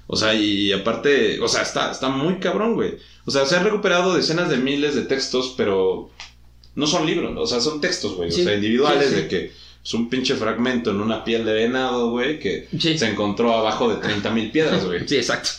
[0.06, 2.98] O sea, y aparte, o sea, está, está muy cabrón, güey.
[3.24, 6.10] O sea, se han recuperado decenas de miles de textos, pero
[6.76, 8.30] no son libros, o sea, son textos, güey.
[8.30, 9.52] Sí, o sea, individuales de que
[9.86, 12.98] es un pinche fragmento en una piel de venado, güey, que Sí.
[12.98, 15.06] se encontró abajo de 30 mil piedras, güey.
[15.06, 15.50] Sí, exacto.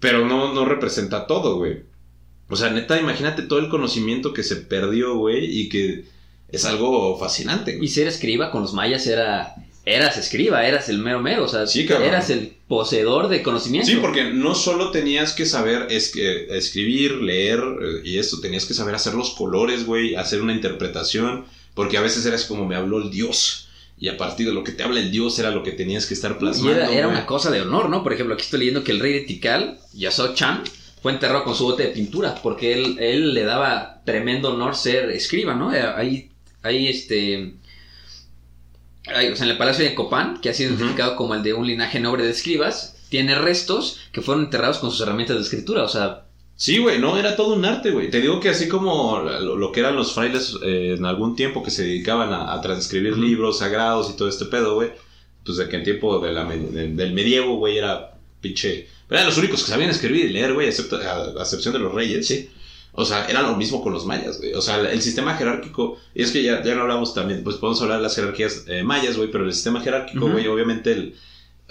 [0.00, 1.80] Pero no, no representa todo, güey.
[2.48, 6.04] O sea, neta, imagínate todo el conocimiento que se perdió, güey, y que
[6.50, 7.88] es algo fascinante, Y güey.
[7.88, 9.54] ser escriba con los mayas era.
[9.86, 11.44] Eras escriba, eras el mero mero.
[11.44, 13.86] O sea, Sí, eras el poseedor de conocimiento.
[13.90, 18.72] Sí, porque no solo tenías que saber es escribir, leer eh, y esto, tenías que
[18.72, 22.96] saber hacer los colores, güey, hacer una interpretación, porque a veces eras como me habló
[23.02, 25.72] el dios, y a partir de lo que te habla el dios era lo que
[25.72, 26.80] tenías que estar Y plasmando.
[26.92, 28.02] era, una cosa de honor, ¿no?
[28.02, 30.62] Por ejemplo, aquí estoy leyendo que el rey de Tikal, Yasó Chan,
[31.02, 35.10] fue enterrado con su bote de pintura, porque él, él le daba tremendo honor ser
[35.10, 35.72] escriba, ¿no?
[35.74, 36.30] Eh, Ahí,
[36.62, 37.54] ahí este...
[39.06, 41.52] ahí, o sea, en el palacio de Copán, que ha sido identificado como el de
[41.54, 45.84] un linaje noble de escribas, tiene restos que fueron enterrados con sus herramientas de escritura,
[45.84, 46.23] o sea...
[46.56, 48.10] Sí, güey, no, era todo un arte, güey.
[48.10, 51.62] Te digo que así como lo, lo que eran los frailes eh, en algún tiempo
[51.62, 54.90] que se dedicaban a, a transcribir libros sagrados y todo este pedo, güey,
[55.44, 58.88] pues de que en tiempo de la de- del medievo, güey, era pinche...
[59.10, 61.92] Eran los únicos que sabían escribir y leer, güey, excepto, a, a excepción de los
[61.92, 62.26] reyes.
[62.26, 62.48] Sí.
[62.92, 64.54] O sea, era lo mismo con los mayas, güey.
[64.54, 67.82] O sea, el sistema jerárquico, y es que ya, ya no hablamos también, pues podemos
[67.82, 71.14] hablar de las jerarquías eh, mayas, güey, pero el sistema jerárquico, güey, obviamente el...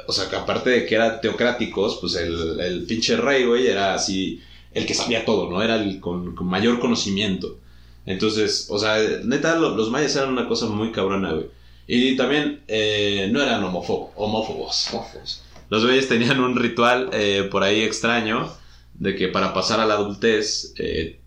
[0.08, 3.94] O sea, que aparte de que eran teocráticos, pues el, el pinche rey, güey, era
[3.94, 4.42] así,
[4.74, 5.62] el que sabía todo, ¿no?
[5.62, 7.58] Era el con, con mayor conocimiento.
[8.06, 11.46] Entonces, o sea, neta, lo- los mayas eran una cosa muy cabrona, güey.
[11.88, 14.90] Y también eh, no eran homófobos, homófobos.
[15.70, 18.50] Los güeyes tenían un ritual eh, por ahí extraño
[18.94, 21.20] de que para pasar a la adultez eh,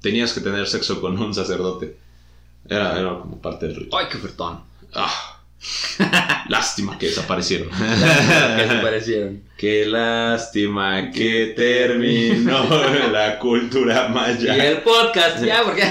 [0.00, 1.96] tenías que tener sexo con un sacerdote.
[2.68, 4.04] Era, era como parte del ritual.
[4.04, 4.60] ¡Ay, qué ofertón!
[4.94, 5.35] Ah,
[6.48, 7.68] lástima que desaparecieron.
[7.70, 9.42] ¿Qué te parecieron?
[9.56, 12.66] Qué lástima que terminó
[13.12, 14.54] la cultura Y maya.
[14.68, 15.88] el podcast, ya, porque...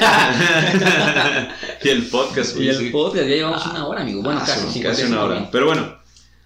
[1.83, 4.21] y el podcast, y el podcast, ya llevamos una hora, amigo.
[4.21, 5.49] Bueno, Ah, casi, sí, 55 casi una hora.
[5.51, 5.97] Pero bueno,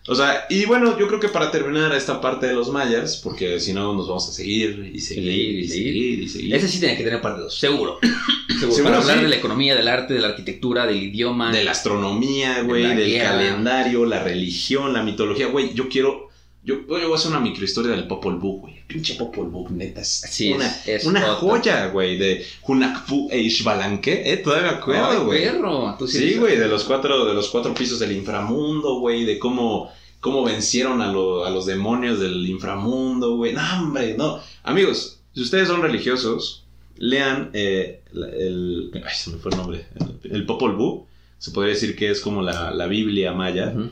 [0.10, 3.60] O sea, y bueno, yo creo que para terminar esta parte de los mayas, porque
[3.60, 6.56] si no nos vamos a seguir y seguir y seguir y seguir.
[6.56, 8.00] Ese sí tiene que tener parte 2, seguro.
[8.50, 9.24] Seguro, Seguro, para hablar sí.
[9.24, 11.52] de la economía, del arte, de la arquitectura, del idioma.
[11.52, 13.30] De la astronomía, güey, del guerra.
[13.30, 15.74] calendario, la religión, la mitología, güey.
[15.76, 16.29] Yo quiero.
[16.70, 18.76] Yo, yo voy a hacer una microhistoria del Popol Vuh, güey.
[18.88, 20.02] Pinche Popol Vuh, neta.
[20.02, 21.36] Es Sí, una, es- una otra.
[21.36, 24.24] joya, güey, de Hunakpu e Ishbalanque.
[24.32, 25.44] Eh, todavía me acuerdo, güey.
[25.44, 25.96] perro.
[25.98, 29.92] Tú Sí, güey, de los cuatro, de los cuatro pisos del inframundo, güey, de cómo,
[30.20, 33.54] cómo vencieron a, lo- a los demonios del inframundo, güey.
[33.54, 34.40] No, hombre, no.
[34.64, 36.66] Amigos, si ustedes son religiosos,
[36.98, 38.92] lean eh, el.
[38.94, 39.86] Ay, se me fue el nombre.
[40.24, 41.06] El, el Popol Vuh.
[41.38, 43.72] Se podría decir que es como la, la Biblia maya.
[43.74, 43.90] Ujú.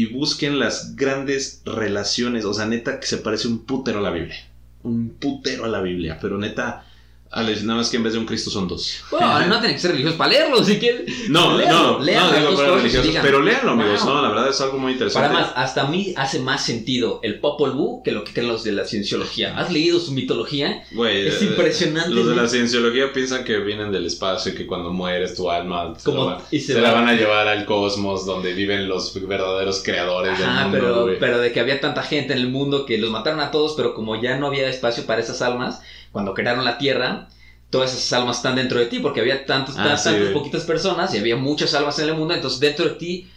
[0.00, 2.46] Y busquen las grandes relaciones.
[2.46, 4.48] O sea, neta, que se parece un putero a la Biblia.
[4.82, 6.16] Un putero a la Biblia.
[6.22, 6.86] Pero neta,
[7.32, 9.04] Alex, nada más que en vez de un Cristo son dos.
[9.08, 11.04] Bueno, no tienen que ser religiosos para leerlo, si quieren.
[11.28, 14.78] No, Léanlo, no, no digo para religiosos, pero léanlo, amigos, no, la verdad es algo
[14.78, 15.28] muy interesante.
[15.28, 18.48] Para más, hasta a mí hace más sentido el Popol Vuh que lo que creen
[18.48, 19.56] los de la cienciología.
[19.56, 20.82] ¿Has leído su mitología?
[20.90, 24.66] Güey, Es eh, impresionante, Los de la cienciología piensan que vienen del espacio y que
[24.66, 26.88] cuando mueres tu alma se, Como- la, van, y se se va.
[26.88, 31.38] la van a llevar al cosmos donde viven los verdaderos creadores Ajá, del mundo, pero
[31.38, 34.20] de que había tanta gente en el mundo que los mataron a todos, pero como
[34.20, 35.80] ya no había espacio para esas almas,
[36.12, 37.28] cuando crearon la Tierra,
[37.70, 41.14] todas esas almas están dentro de ti, porque había tantos, Ah, sí, tantas poquitas personas
[41.14, 43.28] y había muchas almas en el mundo, entonces dentro de ti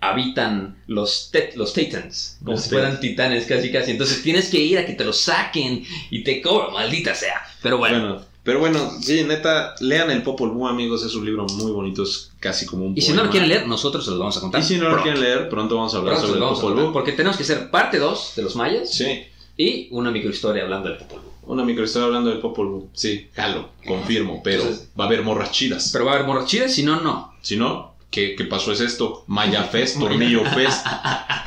[0.00, 3.92] habitan los, los titans, como Los si fueran titanes casi casi.
[3.92, 7.40] Entonces tienes que ir a que te los saquen y te cobran, maldita sea.
[7.62, 11.46] Pero bueno, Bueno, pero bueno, sí, neta, lean el Popol Vuh, amigos, es un libro
[11.46, 14.18] muy bonito, es casi como un y si no lo quieren leer, nosotros se los
[14.18, 14.60] vamos a contar.
[14.60, 16.92] Y si no lo quieren leer, pronto vamos a hablar Pronto sobre el Popol Vuh.
[16.92, 19.22] porque tenemos que hacer parte 2 de los mayas Sí,
[19.56, 21.31] y una microhistoria hablando del Popol Vuh.
[21.42, 22.88] Una microhistoria hablando del Popol Vuh.
[22.94, 25.90] Sí, jalo, confirmo, pero Entonces- va a haber morras chidas.
[25.92, 27.34] Pero va a haber morras chidas, si no, no.
[27.42, 29.24] Si no, ¿qué, qué pasó es esto?
[29.26, 30.86] Maya Fest, Tornillo Fest.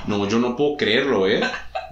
[0.07, 1.41] No, yo no puedo creerlo, ¿eh?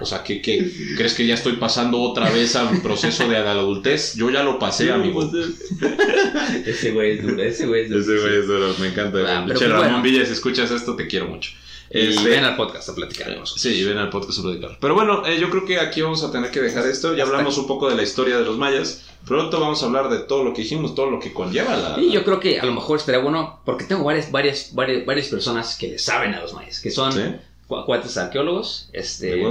[0.02, 3.52] O sea, ¿qué, qué, crees que ya estoy pasando otra vez al proceso de la
[3.52, 4.16] adultez?
[4.16, 5.24] Yo ya lo pasé, amigo.
[6.66, 8.02] Ese güey es duro, ese güey es duro.
[8.02, 9.20] Ese güey es duro, me encanta.
[9.28, 10.02] Ah, Che, pues Ramón bueno.
[10.02, 11.52] Villa, si escuchas esto, te quiero mucho.
[11.96, 13.62] Y Este, ven al podcast a platicar con nosotros.
[13.62, 14.78] Sí, ven al podcast a platicar.
[14.82, 17.14] Pero bueno, eh, yo creo que aquí vamos a tener que dejar esto.
[17.14, 19.06] Ya hablamos un poco de la historia de los mayas.
[19.28, 22.00] Pronto vamos a hablar de todo lo que dijimos, todo lo que conlleva la...
[22.02, 25.28] Y yo creo que a lo mejor estaría bueno, porque tengo varias, varias, varias, varias
[25.28, 27.22] personas que le saben a los mayas, que son ¿Sí?
[27.68, 29.44] cu- cuates arqueólogos, este,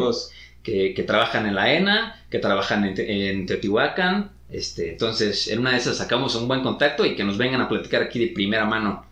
[0.64, 4.32] que, que trabajan en la ENA, que trabajan en, en Teotihuacán.
[4.51, 7.68] Este, entonces, en una de esas sacamos un buen contacto y que nos vengan a
[7.68, 9.07] platicar aquí de primera mano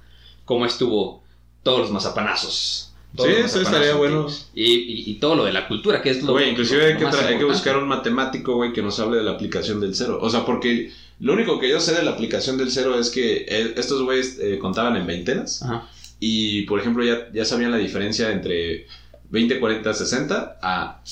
[0.44, 1.22] cómo estuvo
[1.62, 2.89] todos los mazapanazos.
[3.18, 4.28] Sí, eso estaría bueno.
[4.54, 6.96] Y, y- y todo lo de la cultura, que es lo Güey, inclusive lo hay
[6.96, 9.80] que, más tra- hay que buscar un matemático, güey, que nos hable de la aplicación
[9.80, 10.18] del cero.
[10.22, 13.44] O sea, porque lo único que yo sé de la aplicación del cero es que
[13.48, 15.62] eh, estos güeyes eh, contaban en veintenas.
[15.62, 15.88] Ajá.
[16.20, 18.86] Y, por ejemplo, ya, ya sabían la diferencia entre
[19.30, 21.02] 20, 40, 60 a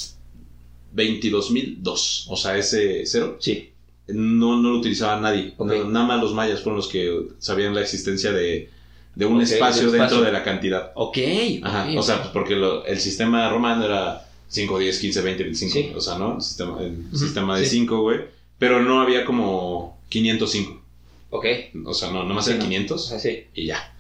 [0.95, 2.25] 22.002.
[2.29, 3.71] O sea, ese cero Sí,
[4.09, 5.55] no, no lo utilizaba nadie.
[5.57, 5.67] Ok.
[5.69, 8.71] No, nada más los mayas fueron los que sabían la existencia de,
[9.19, 10.93] de un Ok, espacio dentro de la cantidad.
[10.95, 11.19] ok.
[11.65, 15.73] Ajá, o sea, pues porque lo- el sistema romano era 5, 10, 15, 20, 25.
[15.75, 15.93] Sí.
[15.95, 16.37] O sea, ¿no?
[16.37, 17.71] El sistema, el Ujú, sistema de sí.
[17.79, 18.21] 5, güey.
[18.59, 20.81] Pero no había como 505.
[21.31, 21.45] Ok.
[21.85, 22.65] O sea, no, nomás Sí, eran no.
[22.67, 23.45] 500 O sea, sí.
[23.55, 23.93] y ya.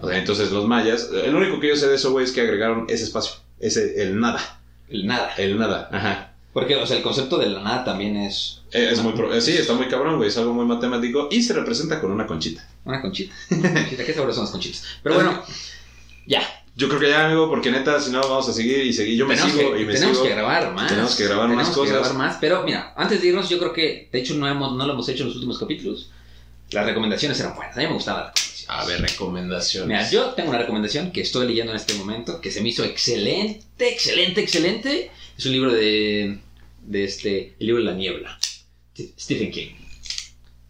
[0.00, 2.40] O sea, entonces los mayas, el único que yo sé de eso, güey, es que
[2.40, 3.36] agregaron ese espacio.
[3.60, 4.60] Ese, el nada.
[4.88, 5.32] El nada.
[5.38, 6.33] El nada, ajá.
[6.54, 9.40] Porque, o sea, el concepto de la nada también es Eh, Es muy pro- eh,
[9.42, 10.28] sí, está muy cabrón, güey.
[10.30, 12.66] Es algo muy matemático y se representa con una conchita.
[12.84, 13.34] una conchita.
[13.50, 14.04] Una conchita.
[14.04, 14.84] Qué sabrosas son las conchitas.
[15.02, 15.42] Pero bueno,
[16.26, 16.42] ya.
[16.76, 19.16] Yo creo que ya, amigo, porque neta, si no, vamos a seguir y seguir.
[19.16, 20.28] Yo me tenemos sigo que, y me tenemos sigo.
[20.28, 20.88] que grabar más.
[20.88, 21.94] Tenemos que grabar más Tenemos que cosas.
[21.94, 22.36] grabar más.
[22.40, 25.08] Pero mira, antes de irnos, yo creo que, de hecho, no, hemos, no lo hemos
[25.08, 26.10] hecho en los últimos capítulos.
[26.70, 27.76] Las recomendaciones eran buenas.
[27.76, 28.54] A mí me gustaban las recomendaciones.
[28.68, 29.88] A ver, recomendaciones.
[29.88, 32.82] Mira, yo tengo una recomendación que estoy leyendo en este momento que se me hizo
[32.84, 35.10] excelente, excelente, excelente.
[35.38, 36.38] Es un libro de,
[36.86, 38.38] de este, el libro de la niebla.
[39.18, 39.74] Stephen King.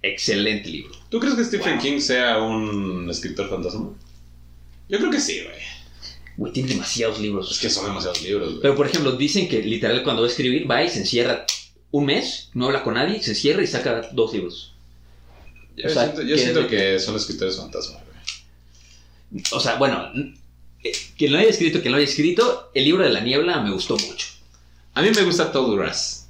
[0.02, 0.94] Excelente libro.
[1.08, 1.82] ¿Tú crees que Stephen Wow.
[1.82, 3.90] King sea un escritor fantasma?
[4.88, 5.56] Yo creo que sí, güey.
[6.36, 7.50] Güey, tiene demasiados libros.
[7.52, 8.60] Es que son demasiados libros, güey.
[8.62, 11.46] Pero por ejemplo, dicen que literal cuando va a escribir va y se encierra
[11.90, 14.74] un mes, no habla con nadie, se encierra y saca dos libros.
[15.76, 17.98] yo o sea, siento, yo que- siento que son escritores fantasma,
[19.30, 19.42] güey.
[19.52, 20.10] O sea, bueno,
[20.82, 23.70] eh, quien lo haya escrito, quien lo haya escrito, el libro de la niebla me
[23.72, 24.26] gustó mucho.
[24.94, 26.28] A mí me gusta Todd Grass.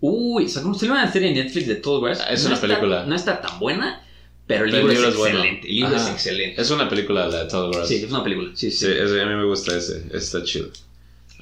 [0.00, 2.24] Uy, sacó una serie en Netflix de Todd Grass.
[2.30, 3.04] Es No una está- película.
[3.04, 4.02] no está tan buena,
[4.46, 5.38] pero el libro, el libro es, es bueno.
[5.38, 5.68] excelente.
[5.68, 6.06] El libro Ajá.
[6.08, 6.60] es excelente.
[6.62, 7.88] Es una película la de Todd Grass.
[7.88, 8.50] Sí, es una película.
[8.54, 8.86] Sí, sí.
[8.86, 10.04] A mí me gusta ese.
[10.12, 10.68] está chido.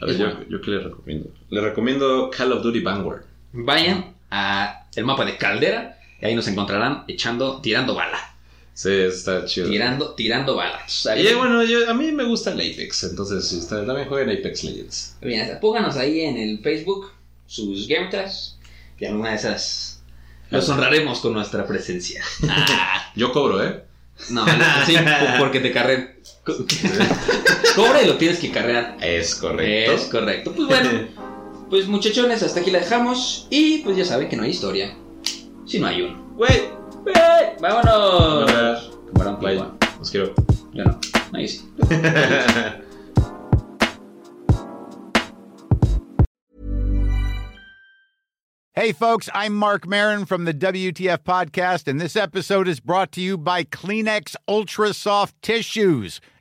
[0.00, 0.40] A ver, yo, bueno.
[0.50, 1.30] yo qué le recomiendo.
[1.50, 3.22] Le recomiendo Call of Duty Vanguard.
[3.52, 8.34] Vayan a el mapa de Caldera y ahí nos encontrarán echando, tirando bala.
[8.78, 9.70] Sí, está chido.
[9.70, 11.08] Tirando, tirando balas.
[11.16, 14.64] Y bueno, yo- a mí me gusta el Apex, entonces si ustedes también jueguen Apex
[14.64, 15.16] Legends.
[15.22, 17.10] Bien, pónganos ahí en el Facebook
[17.46, 18.58] sus game tags
[19.00, 20.02] y alguna de esas
[20.50, 22.22] los honraremos con nuestra presencia.
[23.16, 23.82] Yo cobro, ¿eh?
[24.28, 24.44] No,
[24.84, 25.02] sí, po-
[25.38, 26.14] porque te carren.
[27.74, 28.96] Cobra y lo tienes que carrear.
[29.00, 29.92] Es correcto.
[29.92, 30.52] Es correcto.
[30.54, 30.90] Pues bueno,
[31.70, 33.46] pues muchachones, hasta aquí la dejamos.
[33.50, 34.94] Y pues ya saben que no hay historia.
[35.66, 36.32] Si no hay uno.
[36.36, 36.75] Güey.
[37.60, 38.46] ¡Vámonos!
[38.50, 38.98] Vámonos.
[39.14, 39.56] Camarón Bye.
[39.56, 39.78] pingüino.
[39.98, 40.34] Los quiero.
[40.72, 41.00] Yo no.
[41.32, 41.64] Ahí sí.
[48.78, 53.22] Hey, folks, I'm Mark Marin from the WTF Podcast, and this episode is brought to
[53.22, 56.20] you by Kleenex Ultra Soft Tissues,